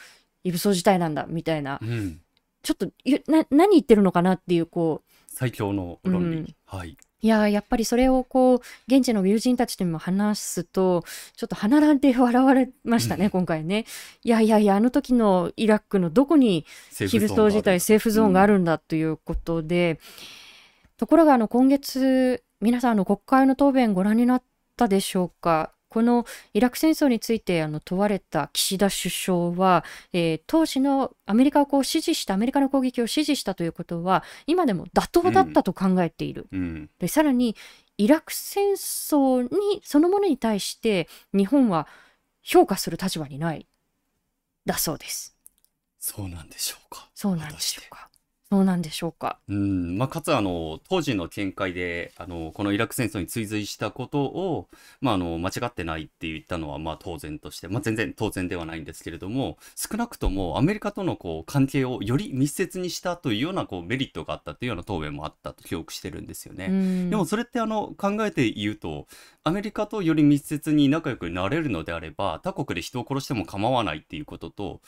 [0.42, 2.20] 非武装事態なんだみたいな、うん、
[2.62, 2.86] ちょっと
[3.30, 6.96] な何言ってるのかなっていうこう最強の論理、はい。
[7.22, 11.04] いややっぱりそれをこう現地の友人たちとも話すと
[11.36, 13.84] ちょっと鼻なんて笑われましたね、うん、今回ね。
[14.24, 19.98] いやいやいやあの時のイラクのどこにヒルト自体セーフゾーンがあるんだということで、うん、
[20.96, 24.42] ところがあの今月皆さんの国会の答弁ご覧になっ
[24.76, 26.24] たでしょうかこの
[26.54, 37.56] イラク戦争についてあの問われた岸田首相は、えー、当時のアメリカをこう支持したアメリカの攻撃を支持したということは今でも妥当だったと考えている、うん、でさらに
[37.98, 41.86] イラク戦争にそのものに対して日本は
[42.42, 43.66] 評価する立場にない。
[44.64, 45.36] だそうです。
[45.98, 47.08] そうなんでしょうか。
[47.14, 48.09] そうなんでしょうか
[48.52, 49.38] そうなんでしょうか。
[49.48, 54.66] うんまあ、かつあの当時の見解であのこのイラク戦争に追随したことを、
[55.00, 67.08] まあ、あの間違ってないって言ったのはまあ当然として、まあ、全然当然ではないんですけれども少なくともアメリカとのこう関係をより密接にしたというようなこうメリットがあったというような答弁もあったと記憶してるんですよね。
[67.08, 69.06] でもそれってあの考えて言うと
[69.44, 74.80] アメリカとより密接に仲良くなれるのであれば他国で人を殺しても構わないっていうことと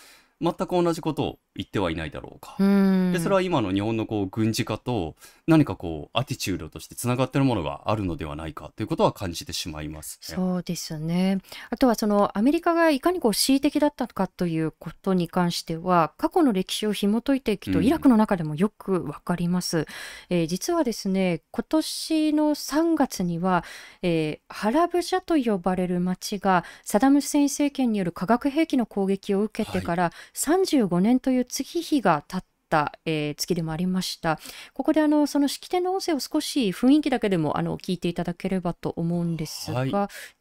[0.43, 2.57] 全く同じことを言ってはいないだろうか。
[2.59, 5.15] でそれは今の日本のこう軍事化と
[5.47, 11.39] 何かこうアティチュードとしてつながってるものがあるのではないかということは感じてしまいます、ね、そうですね。
[11.71, 19.87] あとはそのアメリカがいかにこう恣意的だったかということに関しては過去の歴史を紐解いていくと、イラクの中でもよくわかります、
[20.31, 23.65] えー、実はですね今年の3月には、
[24.03, 34.39] えー、ハラブジャと呼ばれる町がサダム・フセイン政権による化学兵器の攻撃を受けてから、はい35年という月日が経った、えー、月でもありました。
[34.75, 39.93] ここであのその式典の音声を少し雰囲気だけでもあの聞いていただければと思うんですが、はい、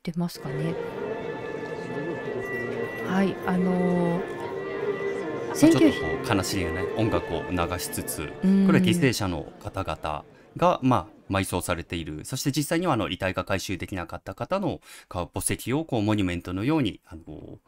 [0.04, 0.73] 出ますかね？
[3.08, 4.41] はい、あのー
[5.54, 10.23] ちょっとこう悲しげな音楽を流しつつ、これは犠牲者の方々
[10.56, 12.23] が、まあ、埋葬されている。
[12.23, 17.60] そして実際にはあの遺体が回収できなかった方の墓石をこうモニュメントのように、あの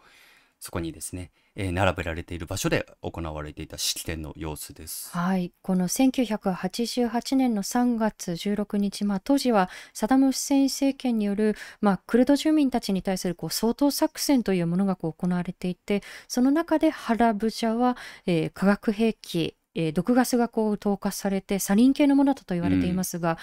[0.62, 5.10] そこにですね、えー、並べられている場所で行われていた式典の様子です。
[5.12, 23.39] はい、この1988年の3月16日、まあ、当時はサダム・フセイン政権による、まあ、クルド住民たちに対するこう掃討作戦というものがこう行われていてその中でハラブジャは、えー、化学兵器えー、毒ガスがこう投下されてサリン系のものだと言われていますが、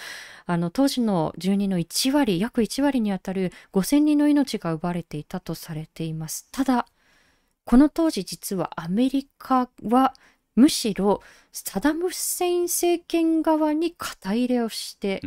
[0.47, 6.47] うん、あの当時の住人の1割約1割にあたる5000人の命が奪われていたとされています。
[6.51, 6.87] ただ
[7.71, 10.13] この当時実はアメリカは
[10.57, 11.21] むしろ
[11.53, 15.21] サダム・フセイン政権側に肩入れをして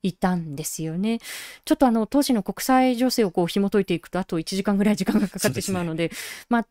[0.00, 1.14] いたんですよね。
[1.14, 1.18] うん、
[1.64, 6.14] ちょっとあの当時の国際情勢をこう紐解いていくとあと1時間ぐらい時間がかかってしまうので、ね、
[6.48, 6.66] まあ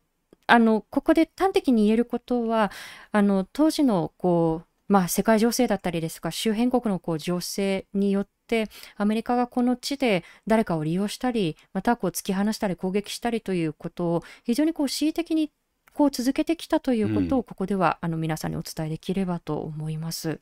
[0.46, 2.72] あのここで端的に言えることは
[3.10, 15.50] あの当時のこうまあ、世界情勢だったりですとか周辺国のこう情勢によってアメリカがこの地で誰かを利用したりまたこう突き放したり攻撃したりということを非常にこう恣意的に
[15.94, 20.40] こう続けてきたということをここでは、あの皆さんにお伝えできればと思います。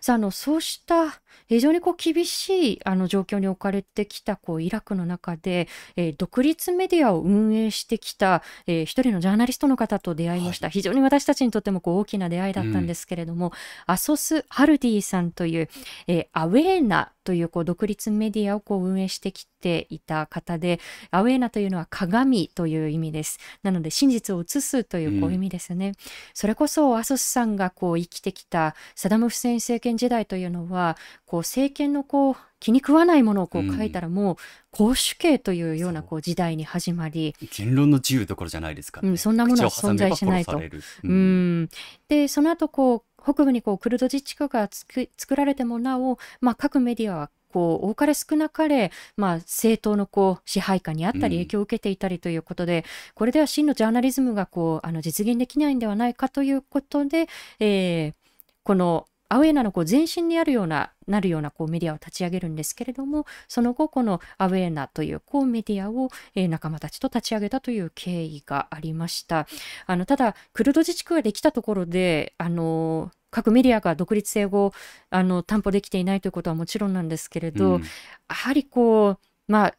[0.00, 13.52] さああのそうした非常にこう厳しいあの状況に置かれてきたこうイラクの中で、えー、独立メディアを運営してきた、えー、一人のジャーナリストの方と出会いました、はい、非常に私たちにとってもこう大きな出会いだったんですけれども、うん、
[13.86, 15.68] アソス・ハルディさんという、
[16.06, 20.78] えー、アウェーなというこう独立メディアをこう運営してきていた方で、
[21.10, 23.38] アウェーナというのは鏡という意味です。
[23.62, 25.88] なので真実を映すというこう意味ですね。
[25.88, 25.94] うん、
[26.34, 30.98] それこそアソスさんがこう生きてきたサダム・フセイン政権時代というのは、
[31.34, 34.36] こう政権のこう気に食わないものをこう書いたらもう
[34.70, 37.34] 公主刑というようなこう時代に始まり。
[37.58, 40.62] 言論の自由どころじゃないですか、ね、うん、そんなものは存在しないと。
[41.02, 41.68] うん、
[42.06, 52.84] でその後こう北部にこうクルド自治区が作られてもなお、まあ、各メディアはこう多かれ少なかれ、まあ、政党のこう支配下にあったり影響を受けていたりということで、うん、
[53.16, 57.26] これでは真のジャーナリズムがこうあの実現できないんではないかということで、
[57.58, 58.14] えー、
[58.62, 69.48] このアウェーナのこう前身にあるようななるようなこうメディアを立ち上げるんですけれどもその後このアウェーナというこうメディアを、えー、仲間たちと立ち上げたという経緯がありました。
[69.86, 74.72] あのただクルド自治区ができたところであの各メディアが独立性を
[75.10, 77.86] あの担保できていないということはもちろんなんですけれど、うん、や
[78.28, 79.18] はりこ
[79.48, 79.74] うまあ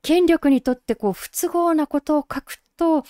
[0.00, 3.02] 権力にとってこう不都合なことを書くと、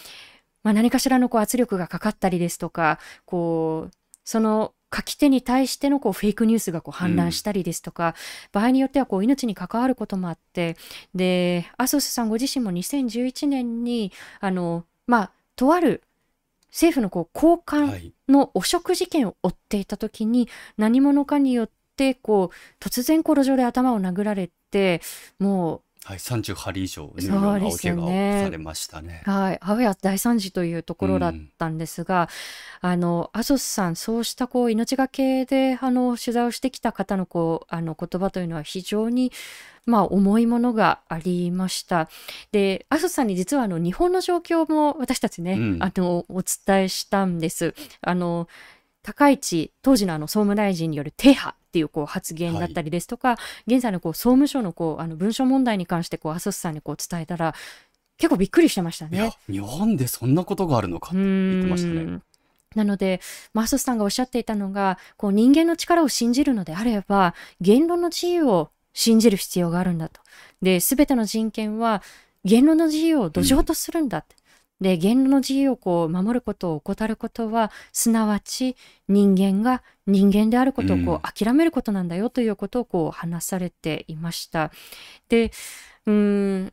[0.64, 8.14] まあ、何かしらのこう圧力がかかったりですとかこうその書き手に対してのこうフェイクニュースがこう氾濫したりですとか、うん、
[8.53, 10.76] 場合によってはこう命に関わることもあって
[11.14, 16.03] でアソスさんご自身も2011年にあの、まあ、とある
[16.70, 25.01] 政府のこう高官の汚職事件を追っていた時に、何者かによってこう突然こう路上で頭を殴られて
[25.39, 28.09] もうはい、38針以上のようなお怪我を
[28.44, 29.22] されましたね。
[29.24, 32.28] はい、ハワイは大惨事というところだったんですが、
[32.80, 39.32] うん、あのアゾスさん、そうしたこう命がけであの取材をしてきた方のこうあの言葉というのは非常に
[39.84, 42.09] まあ、重いものがありました。
[42.50, 47.74] で、アソさんに実はあの日本の状況も私たちね、うん、あのお伝えしたんです。
[48.00, 48.48] あの
[49.02, 57.54] 高市当時のあの総務大臣による停波っていうこう発言だったりですとか、はい、現在のこう総務省のこうあの文書問題に関してこうアソスさんにこう伝えたら
[58.16, 59.36] 結構びっくりしてましたね。
[59.50, 62.20] 日本でそんなことがあるのかって言ってましたね。
[62.74, 63.20] なので、
[63.52, 70.20] マススさんがおっしゃっていたのが、こう人間の力を信じるのであれば、言論の自由を信じる必要があるんだと。
[70.62, 72.02] で、すべての人権は
[72.44, 74.36] 言論の自由を土壌とするんだって。
[74.80, 78.76] で、言論の自由をこう守ることを怠ることは、すなわち
[79.08, 84.70] 人間が人間であることをこう諦めることなんだよということをこう話されていました。
[85.28, 85.50] で、
[86.06, 86.72] うん、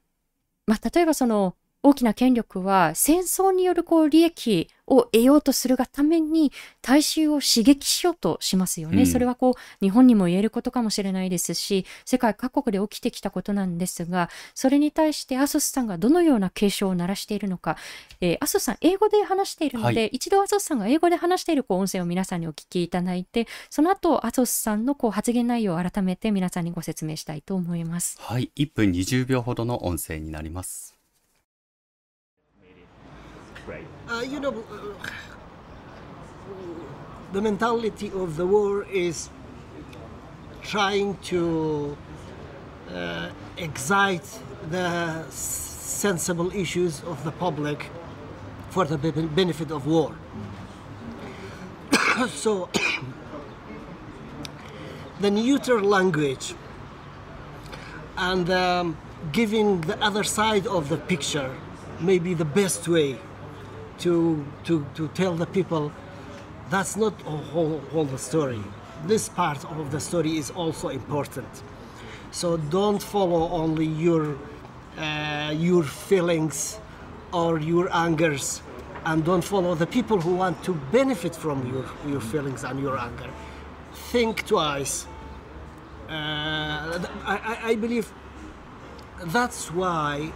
[0.68, 17.78] まあ、例えばその大きな権力は戦争によるこう利益を得ようとするがために大衆を刺激しようとしますよね、うん、それはこう日本にも言えることかもしれないですし世界各国で起きてきたことなんですがそれに対してアソスさんがどのような警鐘を鳴らしているのか、
[18.22, 28.18] えー、アソスさん英語で話しているので、はい、一度アソスさんが英語で話しているこう音声を皆さんにお聞きいただいてその後アソスさんのこう発言内容を改めて皆さんにご説明したいと思います。
[28.20, 28.52] はい。
[28.56, 30.93] 1分20秒ほどの音声になります
[34.14, 34.64] Uh, you know,
[37.32, 39.32] the mentality of the war is
[40.62, 41.98] trying to
[42.94, 44.40] uh, excite
[44.70, 47.90] the sensible issues of the public
[48.70, 49.00] for the
[49.36, 50.16] benefit of war.
[52.30, 52.70] so,
[55.22, 56.54] the neutral language
[58.18, 58.96] and um,
[59.32, 61.50] giving the other side of the picture
[62.00, 63.18] may be the best way
[64.00, 65.92] to, to, to tell the people
[66.70, 68.62] that's not a whole, whole the story.
[69.06, 71.48] This part of the story is also important.
[72.32, 74.38] So don't follow only your,
[74.98, 76.80] uh, your feelings
[77.32, 78.62] or your angers
[79.06, 82.98] and don't follow the people who want to benefit from your, your feelings and your
[82.98, 83.30] anger.
[84.12, 85.06] Think twice.
[86.10, 88.12] Uh, I, I believe
[89.26, 90.32] that's why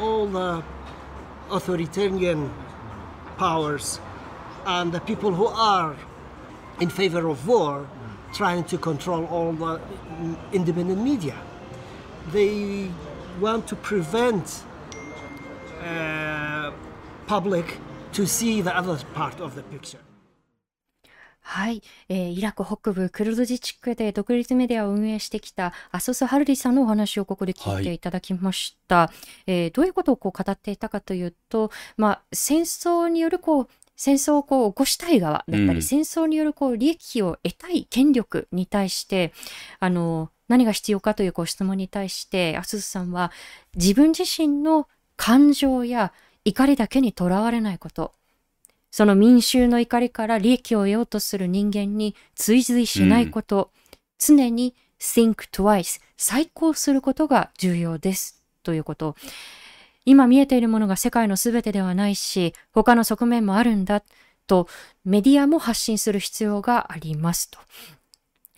[0.00, 0.62] all the
[1.50, 2.50] authoritarian
[3.38, 4.00] powers
[4.66, 5.96] and the people who are
[6.80, 7.88] in favor of war
[8.32, 9.80] trying to control all the
[10.52, 11.38] independent media.
[12.32, 12.90] They
[13.40, 14.64] want to prevent
[15.82, 16.72] uh,
[17.26, 17.78] public
[18.12, 19.98] to see the other part of the picture.
[21.42, 27.98] はい、えー、イラク北部クルド自治区で独立メディアを運営してきたアソス・ハルリさんのお話をここで聞いてい。
[28.02, 28.96] ただきました。
[28.96, 29.12] は
[29.46, 39.32] い、えー、どういうことをこう語っていたかというと、まあ、戦争によるこう戦争をこう起こしたい側だったり、うん、戦争によるこう利益を得たい権力に対して
[39.78, 43.30] あの何が必要かというこう質問に対してアススさんは
[43.76, 46.12] 自分自身の感情や
[46.44, 48.12] 怒りだけにとらわれないこと
[48.92, 53.70] その民衆の怒りから利益を得ようとする人間に追随しないこと、
[54.30, 59.16] うん、常に think twice 再考することが重要ですということ。
[60.04, 64.02] 今見えているものが世界の全てではないし他の側面もあるんだ
[64.46, 64.68] と
[65.04, 67.60] メディアも発信する必要がありますと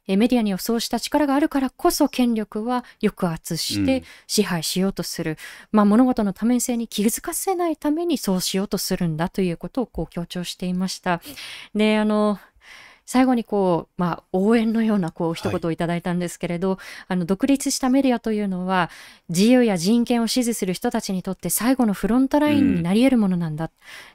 [0.07, 5.37] メディアにはそうした力があるからこそ権力は抑圧して支配しようとする、うん、
[5.73, 11.21] まあ、物事の多面性に気づかせないためにそうしようとするんだということをこう強調していました。
[11.75, 12.39] であの
[13.07, 16.79] 最後にこう、まあ、応援のようなこう一言をいただいたんですけれど、はい、
[17.09, 18.91] あの独立したメディアというのは
[19.29, 23.71] 自由や人権を支持する人たちにとって最後のフロントラインになり得るものなんだ、うん、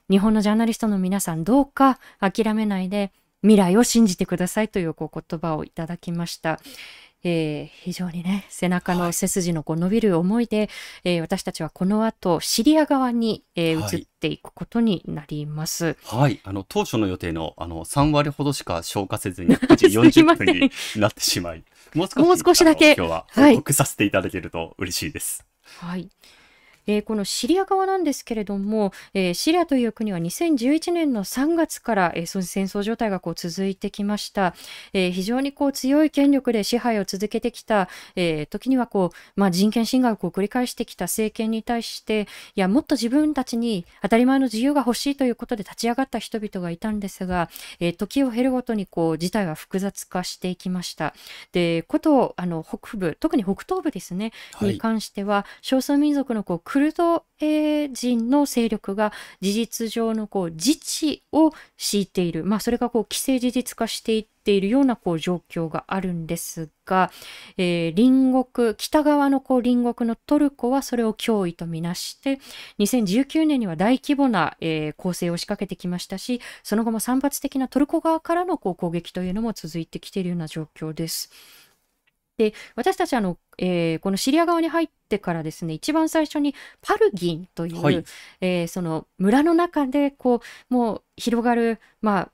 [0.09, 3.11] 日本のジャーナリストの皆さんどうか諦めないで
[3.41, 6.59] 未来を信じてくださいというこう言葉をいただきました。
[7.23, 10.69] えー、非常にね背中の背筋のこう伸びる思いで、はい、
[11.03, 15.97] えー、私たちはこの後シリア側に、えー、移っていくことになります。
[16.05, 19.87] はい、あの当初の予定のあの3割ほどしか消化せずに9時
[20.23, 21.63] 40分になってしまい
[21.93, 25.45] もう少しもう少しだけ今日は報告させていただけると嬉しいです。
[25.79, 26.09] はい、
[26.89, 34.55] えー、このシリア側なんですけれども、えー、シリアという国は2011年の3月から、えー、戦争状態がこう続いてきました、
[34.93, 51.13] えー、非常にこう強い権力で支配を続けてきた、えー、時にはこう、まあ、人権侵害を繰り返してきた政権に対していやもっと自分たちに当たり前の自由が欲しいということで立ち上がった人々がいたんですが、えー、時を経るごとにこう事態は複雑化していきました。
[51.51, 59.11] でことあの北部特に北東部ですね、はい、に関しては少数民族のこうクルド人の勢力が
[59.41, 67.11] 事実上のこう自治を敷いている、まあ、それがこう既成事実化していっているようなこう状況があるんですが、
[67.57, 72.39] えー、隣国北側のこう隣国のトルコはそれを脅威とみなして
[72.79, 81.29] 2019年には大規模な、えー、攻勢を仕掛けてきましたしその後も散発的なトルコ側からのこう攻撃というのも続いてきているような状況です。
[82.39, 88.03] で私たちあの、えー、このシリア側に入ってからですね一番最初にパルギンという、はい、
[88.39, 92.31] えー、その村の中でこうもう広がる、まあ、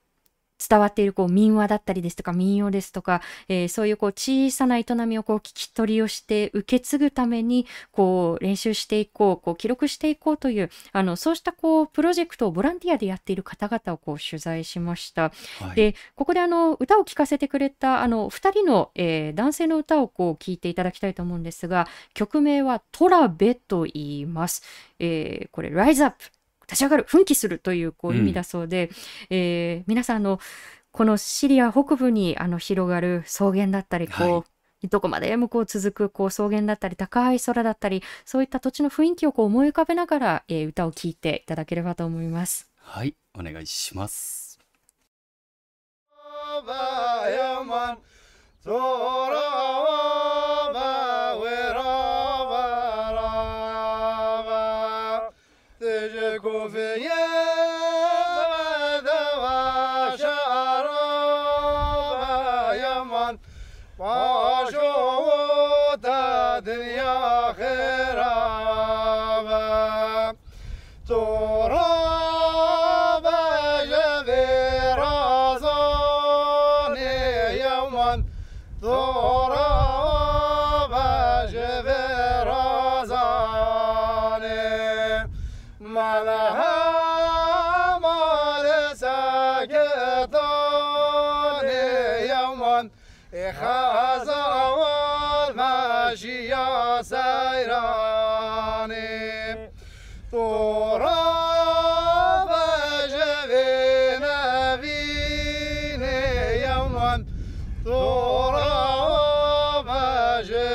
[0.68, 15.32] 伝わっているこう民話だったりですとか民謡ですとか、えー、そういうこう小さな営みをこう聞き取りをして受け継ぐためにこう練習していこうこう記録していこうというあのそうしたこうプロジェクトをボランティアでやっている方々をこう取材しました。
[15.60, 24.64] はい、でここであの歌を聴かせてくれたあの2人の、えー、男性の歌をこう聞いていただきたいと思うんですが曲名は「トラベ」と言います。
[25.00, 26.24] えー、これ「Rise Up」
[26.68, 28.90] 立ち上がる奮起するというこう意味だそうで、
[29.32, 30.40] うん、えー、皆さんの
[30.92, 34.44] このシリア北部にあの広がる草原だったりこう、は
[34.82, 42.70] い、どこまでもこう続くこう草原だったり高い空だったりそういった土地の雰囲気をこう思い浮かべながら、えー、歌を聴いていただければと思います。
[42.78, 44.60] はいお願いします。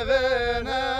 [0.01, 0.90] sevene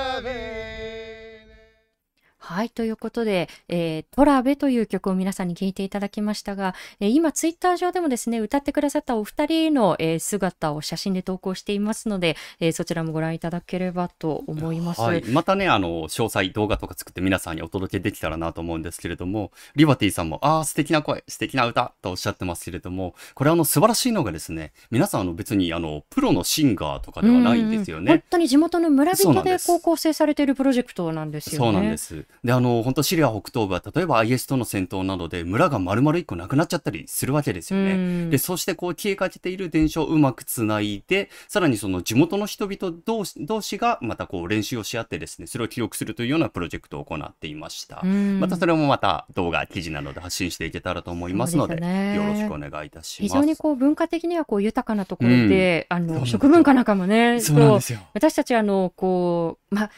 [2.52, 15.02] はい、ということで、えー、トラベという曲を皆さんに聴いていただきましたが、えー、今ツイッター上でもですね、歌ってくださったお二人の、えー、姿を写真で投稿していますので、えー、そちらもご覧いただければと思います。
[15.02, 28.12] はい、またね、あの、詳細動画とか作って皆さんにお届けできたらなと思うんですけれども、リバティさんも、ああ、素敵な声、素敵な歌とおっしゃってますけれども、これあの、素晴らしいのがですね、皆さんあの別にあの、プロのシンガーとかではないんですよね。
[28.12, 31.66] 本当に地元の村人で高校生されているプロジェクトなんですよね。
[31.66, 32.26] そうなんです。
[32.44, 38.30] でで、あの、本当シリア北東部は、例えば IS との戦闘などで村が丸々一個なくなっちゃったりするわけですよね。
[38.30, 48.04] で、そしてこう消えかけている電車をうまくつないで、さらにその地元の人々同士同士がまたこう練習をし合ってですね、それを記録するというようなプロジェクトを行っていました。
[48.04, 53.30] またそれもまた動画、記事などで発信していけたらと思いますので、でね、よろしくお願いいたします。
[53.30, 58.00] 非常にこう文化的にはこう豊かなところで、うん、あの食文化なんかもね、そうなんですよ。
[58.14, 59.92] 私たちあのこうまあ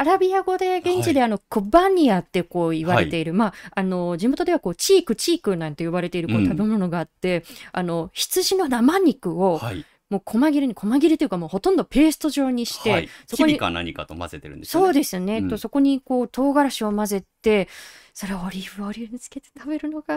[0.00, 14.86] アラビア語で現地であの、コバニアってこう言われている、はい、まあ、あの、地元ではこう、チーク、チークなんて呼ばれているこう食べ物があって、うん、あの、羊の生肉を、はいもう細切れに細切れというかもうほとんどペースト状にして、はい、そこにか何かと混ぜてるんですよね。
[14.86, 15.38] そうですね。
[15.38, 17.68] うん、とそこにこう唐辛子を混ぜて
[18.12, 20.16] それをオリーブオイルにつけて食べるのが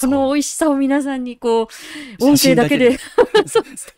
[0.00, 1.68] この美味しさを皆さんにこ
[2.20, 2.98] う音声だけで 伝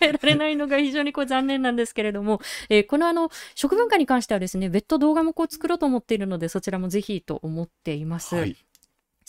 [0.01, 2.41] えられないのが非常にこう残念なんですけれども、
[2.71, 8.35] えー、このあの食文化に関してはですね別途動画もこう作ろうと思っているのでそちらもぜひと思っています。
[8.37, 8.57] はい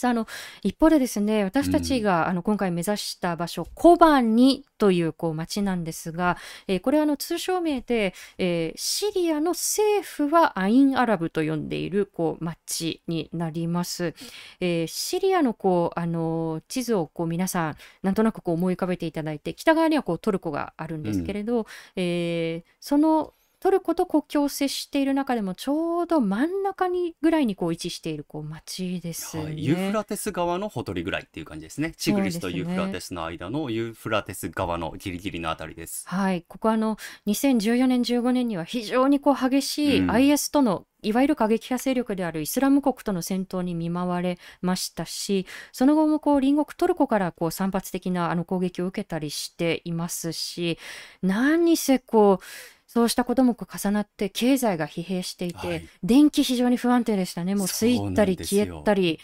[0.02, 0.26] さあ、あの、
[0.64, 6.38] 一方でですね、私たちが、うん、あの、今回目指した場所、コバニという、こう、町なんですが、
[6.68, 14.16] えー、これは、あの、通称名で、えー、シリアの政府はアインアラブと呼んでいる、こう、町になります。
[14.60, 21.66] えー、シリアの、こう、あの、地図を、こう、皆さん、なんとなく、こう、思い浮かべていただいて、北側には、こう、トルコがあるんですけれど、うん、
[21.98, 31.94] えその、トルコと国境を接している中でもちょうど真ん中にぐらいにこう位置しているこう町ですね、はい、ユーフラテス川のほとりぐらいっていう感じですね。
[31.96, 36.10] チグリスとユーフラテスの間のユーフラテス川のギリギリのあたりです。
[36.10, 36.98] はいここあの
[37.28, 50.80] 2014年15年には非常にこう激しい IS との、いわゆる過激派勢力であるイスラム国との戦闘に見舞われましたし、その後もこう隣国トルコからこう散発的なあの攻撃を受けたりしていますし、
[51.22, 52.46] 何せこう、
[52.94, 57.56] そうしたことも重なって経済が疲弊していて、はい、電気非常に不安定でしたね。
[57.56, 59.18] もうついたり消えたり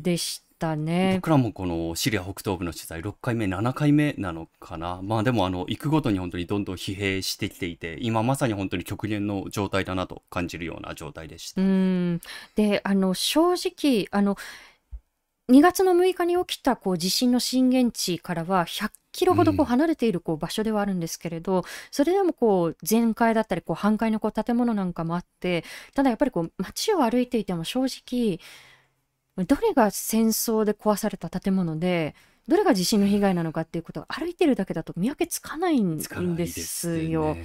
[0.00, 1.16] でしたね。
[1.16, 5.00] 僕らもこのシリア北東部の取材6回目7回目なのかな。
[5.02, 11.60] まあでもあの行くごとに本当にどんどん疲弊してきていて、今まさに本当に極限の状態だなと感じるような状態でした。
[11.60, 12.20] うん
[12.54, 14.38] であの正直あの
[15.50, 28.38] 2月の6日に起きたこう地震の震源地からは100キロほどこう離れているこう場所ではあるんですけれど、うん、それでもこう全壊だったりこう半壊のこう建物なんかもあってただやっぱりこう街を歩いていても正直
[29.44, 32.14] どれが戦争で壊された建物で
[32.46, 35.98] どれが地震の被害なのかっていうことを歩いてるだけだと見分けつかないん
[36.36, 37.36] ですよ。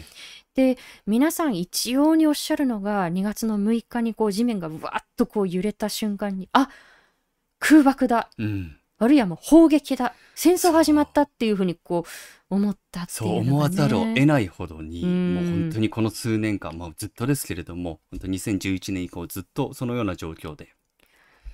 [0.54, 6.70] で、皆さん一様におっしゃるのが2月の6日にこう地面がわっとこう揺れた瞬間にあ
[7.60, 10.14] 空爆だ、うん、あるいはもう砲撃だ。
[10.36, 12.06] 戦争始まったっていうふうにこ
[12.50, 13.38] う思ったっていう、ね、そう。
[13.40, 20.74] 思わざるを得ないほどに、もう本当にこの数年間、まあ、ずっとですけれども本当2011年以降ずっとそのような状況で。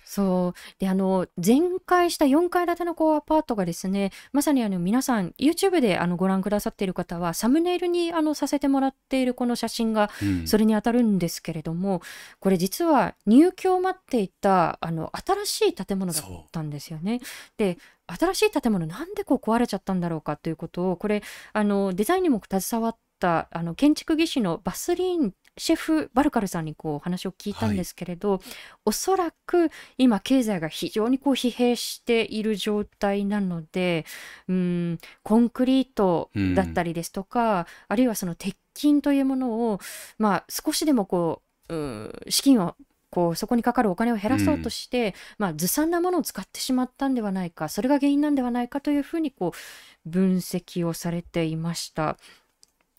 [0.09, 10.09] そうであの全壊した4階建てのこうアパートがですねまさにあの皆さん YouTube であのご覧くださっている方はサムネイルにあのさせてもらっているこの写真が
[10.45, 11.99] それに当たるんですけれども、うん、
[12.39, 15.11] これ実は入居を待っていたあの
[15.45, 17.21] 新しい建物だったんですよね。
[17.57, 21.21] で新しい建物なんでこう壊れちゃったんだろうかということをこれ
[21.53, 28.41] あのデザインにも携わったあの建築技師のバスリーンシェフ・バルカルさんにこうお話を聞いたんですけれど、はい、
[28.85, 34.05] おそらく今経済が非常にこう疲弊している状態なので
[34.47, 39.79] うんコンクリートだったりですとか、うん、あるいはその鉄筋というものを、
[40.17, 42.75] まあ、少しでもこうう資金を
[43.11, 52.17] こうそこにかかるお金を減らそうとして、うん、まあ、ずさんなものを使ってしまったんではないかそれが原因なんではないかというふうにこう分析をされていました。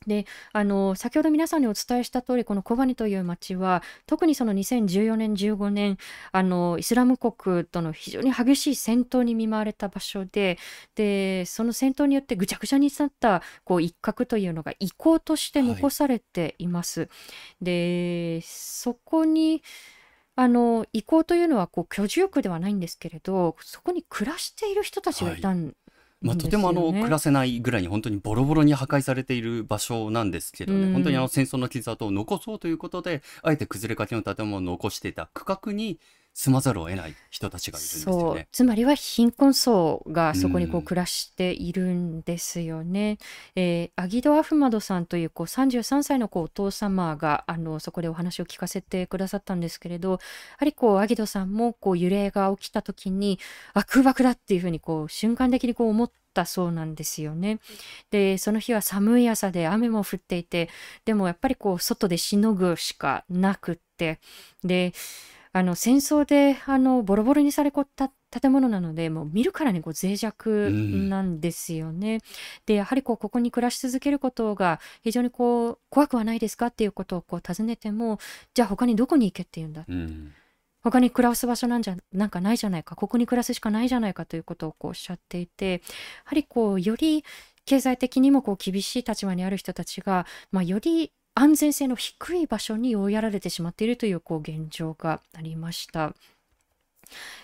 [0.07, 5.99] であの先ほど皆さんにお伝えした通りこのコバニという町は特にその2014年15年
[6.33, 10.59] あのイスラム国との非常に激しい戦闘に見舞われた場所で
[10.95, 17.01] でその戦闘によってぐちゃぐちゃになったこう一角というのが遺構として残されています。
[17.01, 17.07] は
[17.61, 19.63] い、でそこに
[20.37, 25.75] あの遺構というのはこう居住区ではないんですけれどそこに暮らしている人たちがいたん
[26.23, 35.99] まあ、とてもあの暮らせないぐらいに本当にボロボロに破壊されている場所なんですけどね、うん、本当にあの戦争の傷跡を残そうということであえて崩れかけの建物を残していた区画に
[36.41, 38.49] 住まざるを得ない人たちがいるんですよね。
[38.51, 43.18] つまりは貧困層がそこにこう暮らしているんですよね。
[43.55, 50.18] うん、えー、アギド・アフマドさんというこう33歳のこうお父様があのそこでお話を聞かせてくださったんですけれどや
[50.57, 53.38] はりこうアギドさんもこう揺れが起きた時に
[53.74, 57.59] あ空爆だっていうふうにこう瞬間的にこう思ったそうなんですよね。
[58.11, 60.70] でその日は寒い朝で雨も降っていて
[61.05, 64.20] でもやっぱりこう外でしのぐしかなくって
[64.64, 64.95] で
[65.53, 72.15] あの戦争であのボロボロにされこった建物なのでもう見るからにこう脆弱なんですよね。
[72.15, 72.21] うん、
[72.67, 78.21] でやはりこうここに暮らし続けることが非常にこう怖くはないですかっていうことをこう尋ねても
[78.55, 80.33] じゃあ他にどこに行けって言うんだ、うん、
[80.83, 82.95] 他に暮らす場所なんじゃなんかないじゃないか。
[82.95, 85.79] ここに暮らすしかないじゃないかということをこうおっしゃっていてや
[86.27, 87.25] はりこうより
[87.65, 96.14] 経済的にもこう厳しい立場にある人たちが、まあ、より安全性の低い場所に追いやられてしまっているというこう現状がありました。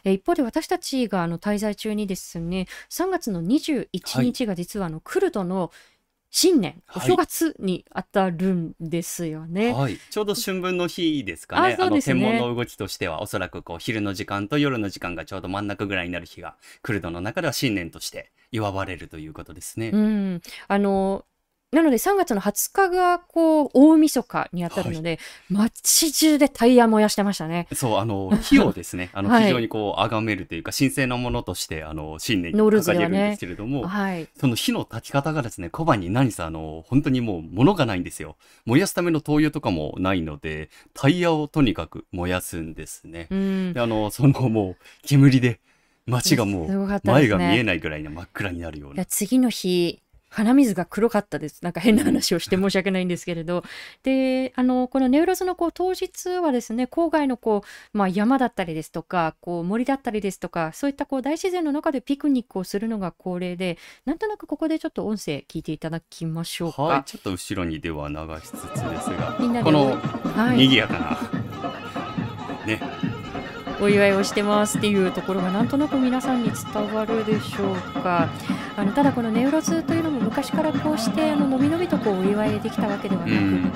[0.05, 3.89] 一方で私たちがあの滞在中にですね3月の21
[4.23, 5.73] 日が実はあのクルドの
[6.31, 9.73] 新年、お正月に当たるんですよね。
[9.73, 11.77] はい、ちょうど春分の日ですかね。
[11.81, 19.91] あ、ね、の天文の動きとしては、おそらくこう昼の時間と夜の時間がちょうど真ん中ぐらいになる日が、クルドの中では新年として祝われるということですね。
[19.95, 21.25] うん、あの
[21.73, 25.19] なので3月の20日がこう大晦日にあたるので、
[25.51, 27.67] はい、街中でタイヤ燃やしてましたね。
[27.75, 38.37] そう、あの、火をですね、 あの、非常にこう、崇めるというか、神聖なものとして、あの、新年に掲げるんですけれども、ねはい、その火の焚き方がですね、小判に何せあの、本当にもう物がないんですよ。
[38.65, 43.27] 燃やすための灯油とかもないので、タイヤをとにかく燃やすんですね。
[43.75, 45.61] で、あの、そのもう、煙で、
[46.07, 49.05] 街がもう前が見えないぐらいの真っ暗になるような。
[49.05, 51.63] 次の日鼻水が黒かったです。
[51.63, 53.65] なんか変な話をして申し訳ないんですけれど。
[54.03, 66.83] で、あの、このネウロズのこう当日はですね、郊外のこう、まあ、山だったりですとか、こう森だったりですとか、そういったこう大自然の中でピクニックをするのが恒例で、なんとなくここでちょっと音声聞いていただきましょうか。
[66.83, 69.97] はい、ちょっと後ろにでは流しつつですが、この
[70.57, 72.81] 賑やかな、はい、ね、
[73.81, 78.29] お祝いをしてますっていうところがなんとなく皆さんに伝わるでしょうか。
[78.77, 83.73] あのただこのネウロズというのも昔からこうしてあののびのびとこうお祝いできたわけではなくうん。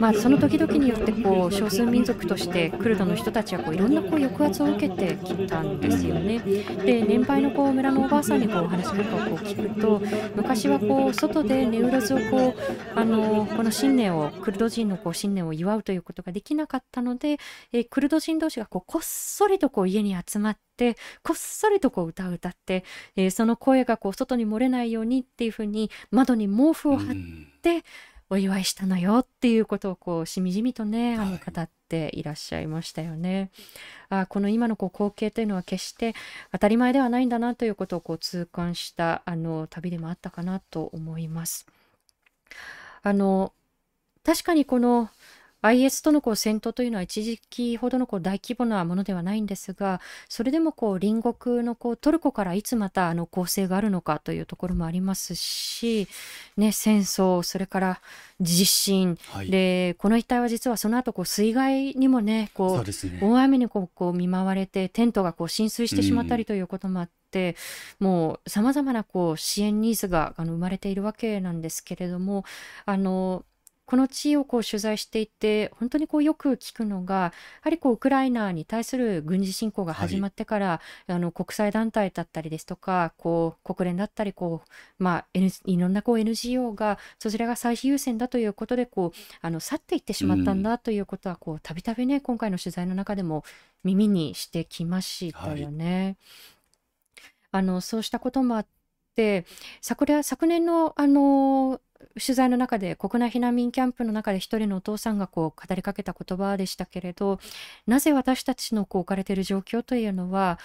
[0.00, 6.38] まあ、その時々によってこう少数民族としてクルドの人たちはこういろんなこう抑圧を受けてきたんですよね。
[6.38, 10.02] で年配のこう村のおばあさんにこうお話なんかをこう聞くと
[10.34, 17.38] 昔はこう外でネウロズをこうあのこの新年をクルド人のこう新年を祝うということができなかったので、
[17.72, 22.84] え、クルド人同士がこうこっそりとこう家に集まってこっそりとこう歌を歌って、
[23.16, 27.84] えー、その声がこう外に漏れないようにっていうふうに窓に毛布を張って
[28.30, 33.50] お祝いしたのよっていうことをこうしみじみとねあの語っていらっしゃいましたよね。
[34.08, 36.14] はい、あこの今のこう光景というのは決して
[36.52, 41.66] 当たり前ではないんだなということをこう痛感したあの旅でもあったかなと思います。
[43.02, 43.52] あの
[44.24, 45.10] 確かにこの
[45.64, 56.06] IS とのこう戦闘というのは一時期ほどのこう大規模なものではないんですがそれでもこう隣国のこうトルコからいつまたあの攻勢があるのかというところもありますし、
[56.58, 58.00] ね、戦争それから
[58.40, 67.56] 地震、はい、でこの一帯は実はその後こう水害にもねこう、ね、大雨にこうこう見舞われてテントがこう浸水してしまったりということもあって。
[67.98, 72.44] もうさまざまなこう支援ニーズがあの生まれているわけなんですけれども
[72.86, 73.44] あの
[73.86, 77.32] この地をこう取材していて本当にこうよく聞くのがや
[77.62, 93.44] はりこうウクライナに対する軍事侵攻が始まってから、はい、あの国際団体だったりですとかこう国連だったりこう、まあ N、いろんなこう NGO がそちらが最優先だということでこうあの去っていってしまったんだということはたびたびね今回の取材の中でも
[93.82, 96.16] 耳にしてきましたよね。
[97.50, 98.66] はい、あのそうしたこともあっ
[99.14, 99.44] て
[99.82, 101.80] 昨昨年のあの
[102.14, 107.38] 取材の中で国内避難民キャンプの中で一人のお父さんがこう語りかけた言葉でしたけれど
[107.86, 110.58] なぜ私たちのこう置かれている状況というのは、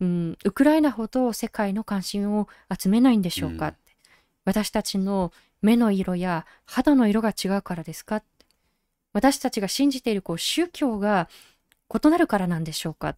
[0.00, 3.74] うん、ウクライナほど世界の関心を集めないんでしょうか、うん、
[4.44, 5.32] 私たちの
[5.62, 8.22] 目の色や肌の色が違うからですか
[9.12, 11.28] 私たちが信じているこう宗教が
[11.94, 13.16] 異なるからなんでしょうか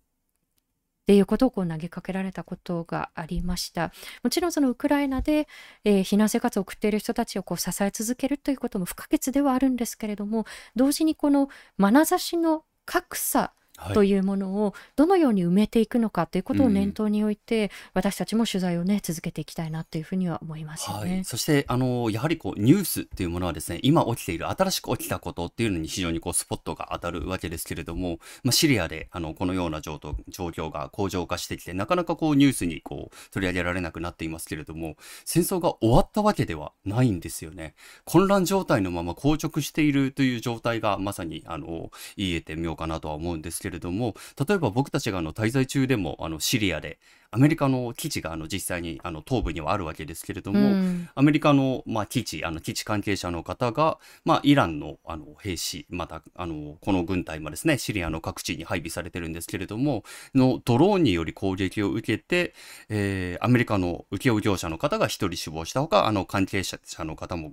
[1.09, 3.92] っていうことをこう投げかけられたことがありました。
[4.22, 5.48] もちろんそのウクライナで、
[5.82, 10.44] えー、避難生活を送っている人たちをこう支え続けるということも不可欠ではあるんですけれども
[10.76, 11.48] 同時にこの
[11.78, 13.54] 眼差しの格差
[13.95, 21.14] というものをどのように埋めていくのかということを念頭に置いて、うん、私たちも取材をね続けていきたいなというふうには思いますよね。
[21.14, 37.74] はい、そしてあのやはりこうニュースっていうものはですね今起きている新しく起きたことっていうのに非常にこうスポットが当たるわけですけれども、まあ、シリアであのこのような状況が向上化してきてなかなかこうニュースにこう取り上げられなくなっていますけれども戦争が終わったわけではないんですよね。
[38.05, 44.14] 混乱状態のまま硬直しているという状態がまさにあの言えてみようかなとは思うんですけけれども
[44.49, 46.99] 例えば僕たちがあの滞在中でもあのシリアで
[47.31, 60.05] アメリカの基地があの実際にあの東部にはあるわけですけれども、うん、アメリカの、まあ、基地あの基地関係者の方が、まあ、イランのあの兵士またあのこの軍隊もですねシリアの各地に配備されてるんですけれども
[60.35, 62.55] のドローンにより攻撃を受けて、
[62.89, 67.53] えー、アメリカの請負業者の方が1人死亡したほかあの関係者の方も、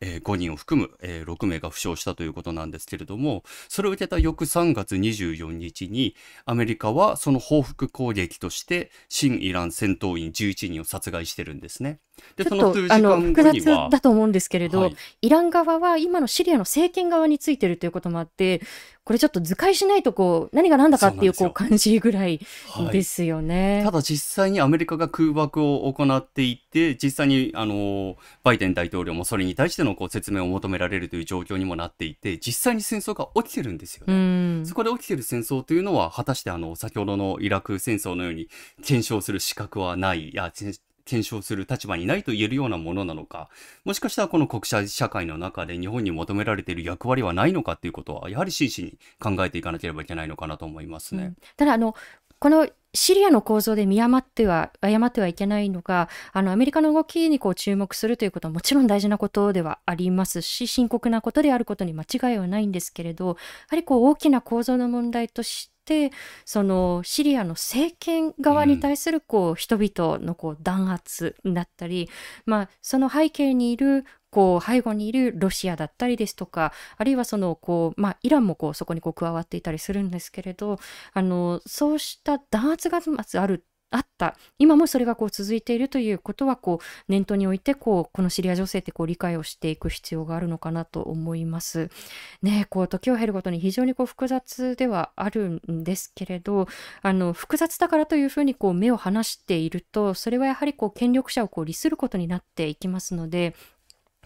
[0.00, 12.00] えー、5人を含む、えー、6名が負傷したということなんですけれどもそれを受けた翌3月24日にアメリカはその報復攻撃として新イラン戦闘員11人を殺害してるんですね。
[12.36, 13.52] で、その数時間後には。
[13.52, 18.60] 複雑だと思うんですけれど、はい、イラン側は今のシリアの政権側についてるということもあって、
[19.04, 22.40] これちょっと図解しないとこう何が何だかっていうこう感じぐらい
[22.92, 34.64] ですよね、はい、ただ実際にアメリカが空爆を行っていて実際にあのバイデン大統領もそれに対してのこう説明を求められるという状況にもなっていて実際に戦争が起きてるんですよね。
[34.64, 38.48] そこで起きてる戦争というのは果たしてあの先ほどのイラク戦争のように
[38.84, 40.52] 検証する資格はないいや
[41.04, 43.48] 検証する立場にないと言えるようなものなのか、
[43.84, 51.24] もしかしたらこの国際社会の中で日本に求められている役割はないのかということは、やはり真摯に考えていかなければいけないのかなと思いますね。
[51.24, 51.94] うん、ただあの
[52.38, 63.34] このシリアの構造で見誤っては、誤ってはいけないのが、あの、アメリカの動きにこう注目するということはもちろん大事なことではありますし、深刻なことであることに間違いはないんですけれど、や
[63.70, 65.71] はりこう大きな構造の問題として、
[66.44, 72.08] そのシリアの政権側に対するこう、人々のこう弾圧だったり、
[72.46, 80.78] まあ、その背景にいるこう背後にいるロシアだったりですとかあるいはそのこう、まあ、イランもこうそこにこう加わっていたりするんですけれど
[81.12, 91.90] あのそうした弾圧がまずあるあった今もそれがこう続いているということはこう念頭においてこうこのシリア情勢ってこう理解をしていく必要があるのかなと思います。
[92.42, 96.66] ねこう時を経るごとに非常にこう複雑ではあるんですけれど
[97.02, 103.54] あの複雑だからというふうにこう目を離しているとそれはやはりこう権力者をこう利することになっていきますので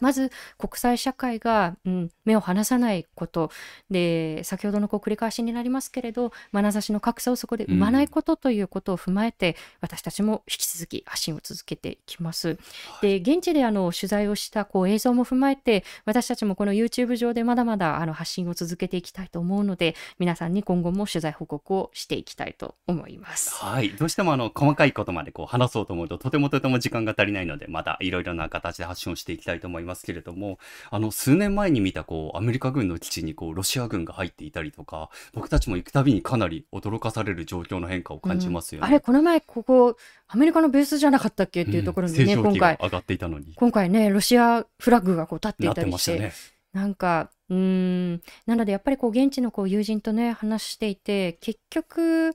[0.01, 3.51] まず国際社会が、うん、目を離さないこと
[3.90, 12.59] で先ほどのこう繰り返しになりますけれど眼差しの格差をそこで生まないことということを踏まえて、うん、私たちも引き続き発信を続けていきます。
[13.01, 23.55] で現地であの取材をしたこう映像も踏まえて私たちもこの YouTube 上でまだまだあの発信を続けていきたいと思うので皆さんに今後も取材報告をしていきたいと思います。
[23.55, 29.86] はいどうしてもあの細かいことまでこう話そうと思うととてもとても時間が足りないのでまたいろいろな形で発信をしていきたいと思います。
[29.87, 30.59] ますけれども、
[30.91, 38.87] あの、数年前に見た、こう、アメリカ軍の基地に、こう、ロシア軍が入っていたりとか、僕たちも行くたびにかなり驚かされる状況の変化を感じますよね。
[38.87, 39.97] うん、あれ、この前、ここ、
[40.28, 41.62] アメリカのベースじゃなかったっけ？
[41.62, 42.76] っていうところにね、うん、今回。
[42.82, 43.55] 上がっていたのに。
[43.55, 46.18] 今回ね、ロシアフラッグがこう立っていたりして。
[46.18, 46.32] ね、
[46.72, 48.14] なんか、うん、
[48.45, 52.34] なのでやっぱりこう現地のこう友人とね、話していて、結局、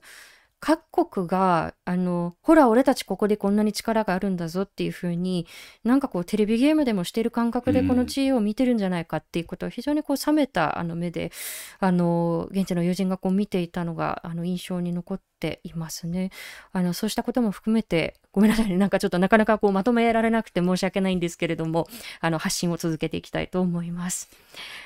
[0.64, 5.44] 各国が、あの、ほら、俺たちここでこんなに力があるんだぞっていうふうに、
[5.82, 11.32] なんかこう、テレビゲームでもしてる感覚でこの地位を見てるんじゃないかっていうことを非常にこう、冷めたあの目で、
[11.80, 16.30] あの、現地の友人がこう見ていたのが、あの、印象に残っていますね。
[16.72, 18.76] あの、そうしたことも含めて、ごめんなさいね。
[18.76, 21.88] なんかちょっとなかなかこう、まとめられなくて申し訳ないんですけれども、
[22.20, 24.30] あの、発信を続けていきたいと思います。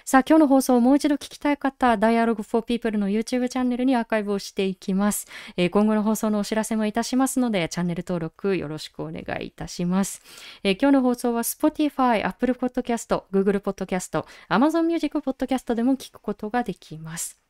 [0.07, 5.27] さあ、今日の放送をもう一度聞きたい方、Dialogue for People の YouTube チャンネルにアーカイブをしていきます。
[5.57, 10.23] えー、今後の放送のお知らせもいたしますので、チャンネル登録よろしくお願いいたします。
[10.65, 17.46] えー、今日の放送は Spotify、Apple Podcast、Google Podcast、Amazon Music Podcast でも聞くことができます。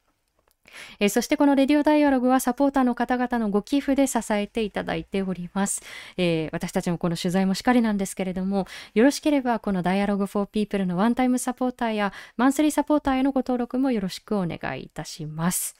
[1.00, 5.82] えー、そしてこのレディオダイアログはサポーターの方々のご寄付で支えていただいております、
[6.16, 15.76] えー、私たちもこの取材もしっかりなんですけれどもよろしければこのダイアログフォーピープルのワンタイムサポーターやマンスリーサポーターへのご登録もよろしくお願いいたします。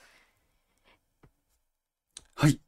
[2.35, 2.59] はい。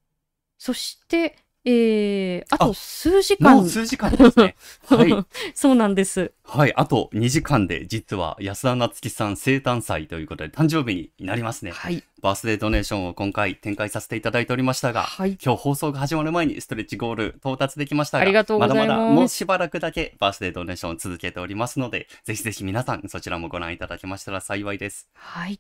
[0.58, 1.38] そして
[1.72, 3.58] えー、あと数時間。
[3.58, 4.56] もう数時間ですね。
[4.90, 5.26] はい。
[5.54, 6.34] そうなんです。
[6.44, 6.74] はい。
[6.76, 11.72] あと2時間で、実は安田夏樹さん生誕祭ということで、誕生日になりますね。
[11.72, 12.04] はい。
[12.22, 18.88] バースデードネーションを今回展開させていただいておりましたが、はい、今日放送が始まる前にストレッチゴール到達できましたが、ありがとうございます。
[18.88, 25.08] まだまだもうしばらくだけバースデードネーションを続けておりますので、ぜひぜひ皆さんそちらもご覧いただけましたら幸いです。
[25.14, 25.60] はい。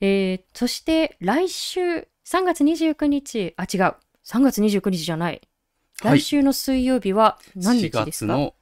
[0.00, 3.94] えー、そして来週3月29日、あ、違う。
[4.24, 5.40] 3月29日じゃない。
[6.02, 8.54] 来週の水曜日は何日ですか、はい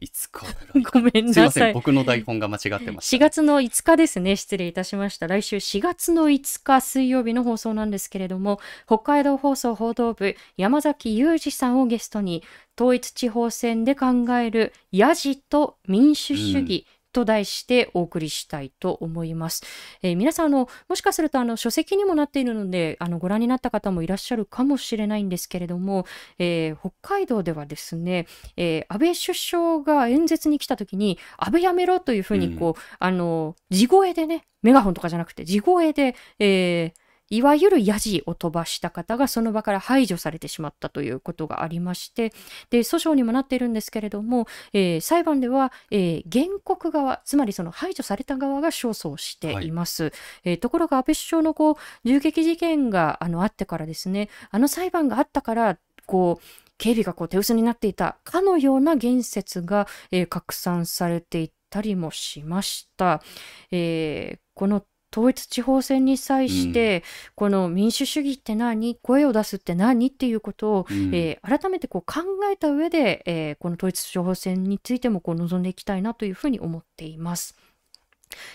[0.00, 0.28] 5
[0.72, 1.72] 日 ごめんなさい。
[1.72, 4.36] 僕の台本が間違ってまし4月の5日ですね。
[4.36, 5.26] 失礼いたしました。
[5.26, 12.42] 来週4月の5日水曜日の放送なんですけれども、北海道放送報道部山崎裕二さんをゲストに、
[12.76, 19.62] 統一地方選で考えるヤジと民主主義、と題してお送りしたいと思います。
[20.02, 26.04] えー、皆さんあの、もしかするとあの書籍にもなっているのであのご覧になった方もいらっしゃるかもしれないんですけれども、
[26.38, 42.32] えー、北海道ではですね、えー、安倍首相が演説に来た時に安倍やめろというふうにこう、うん、あの地声でねメガホンとかじゃなくて地声で、えー、いわゆるヤジを飛ばした方がその場から排除されてしまったということがありまして、
[42.70, 50.04] で、訴訟にもなっているんですけれども、えー、裁判では、えー、原告側、つまりその排除された側が勝訴をしています。
[50.04, 50.12] はい、
[50.44, 56.44] えー、ところが安倍首相のこう、銃撃事件があのあってからですね、あの裁判があったから、こう、
[56.76, 63.22] 警備がこう手薄になっていたかのような言説が、えー、拡散されていたりもしました。
[63.70, 64.84] えー、この
[65.14, 67.04] 統一地方選に際して、
[67.36, 68.96] この民主主義って何？
[68.96, 70.08] 声を出すって何？
[70.08, 77.54] っていうことを、うん、えー、改めてこう考えた上で、えー、この統一地方選についてもこう臨んでいきたいなというふうに思っています。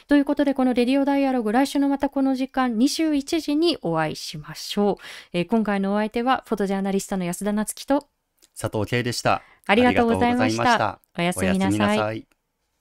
[0.09, 5.37] ということで、このレディオダイアログ、来週のまたこの時間21時にお会いしましょう。
[5.37, 8.07] えー、今回のお相手は、フォトジャーナリストの安田夏樹と
[8.59, 9.41] 佐藤慶でした。
[9.67, 10.99] ありがとうございました。
[11.17, 12.25] おやすみなさい。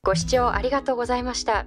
[0.02, 1.66] ご視聴ありがとうございました。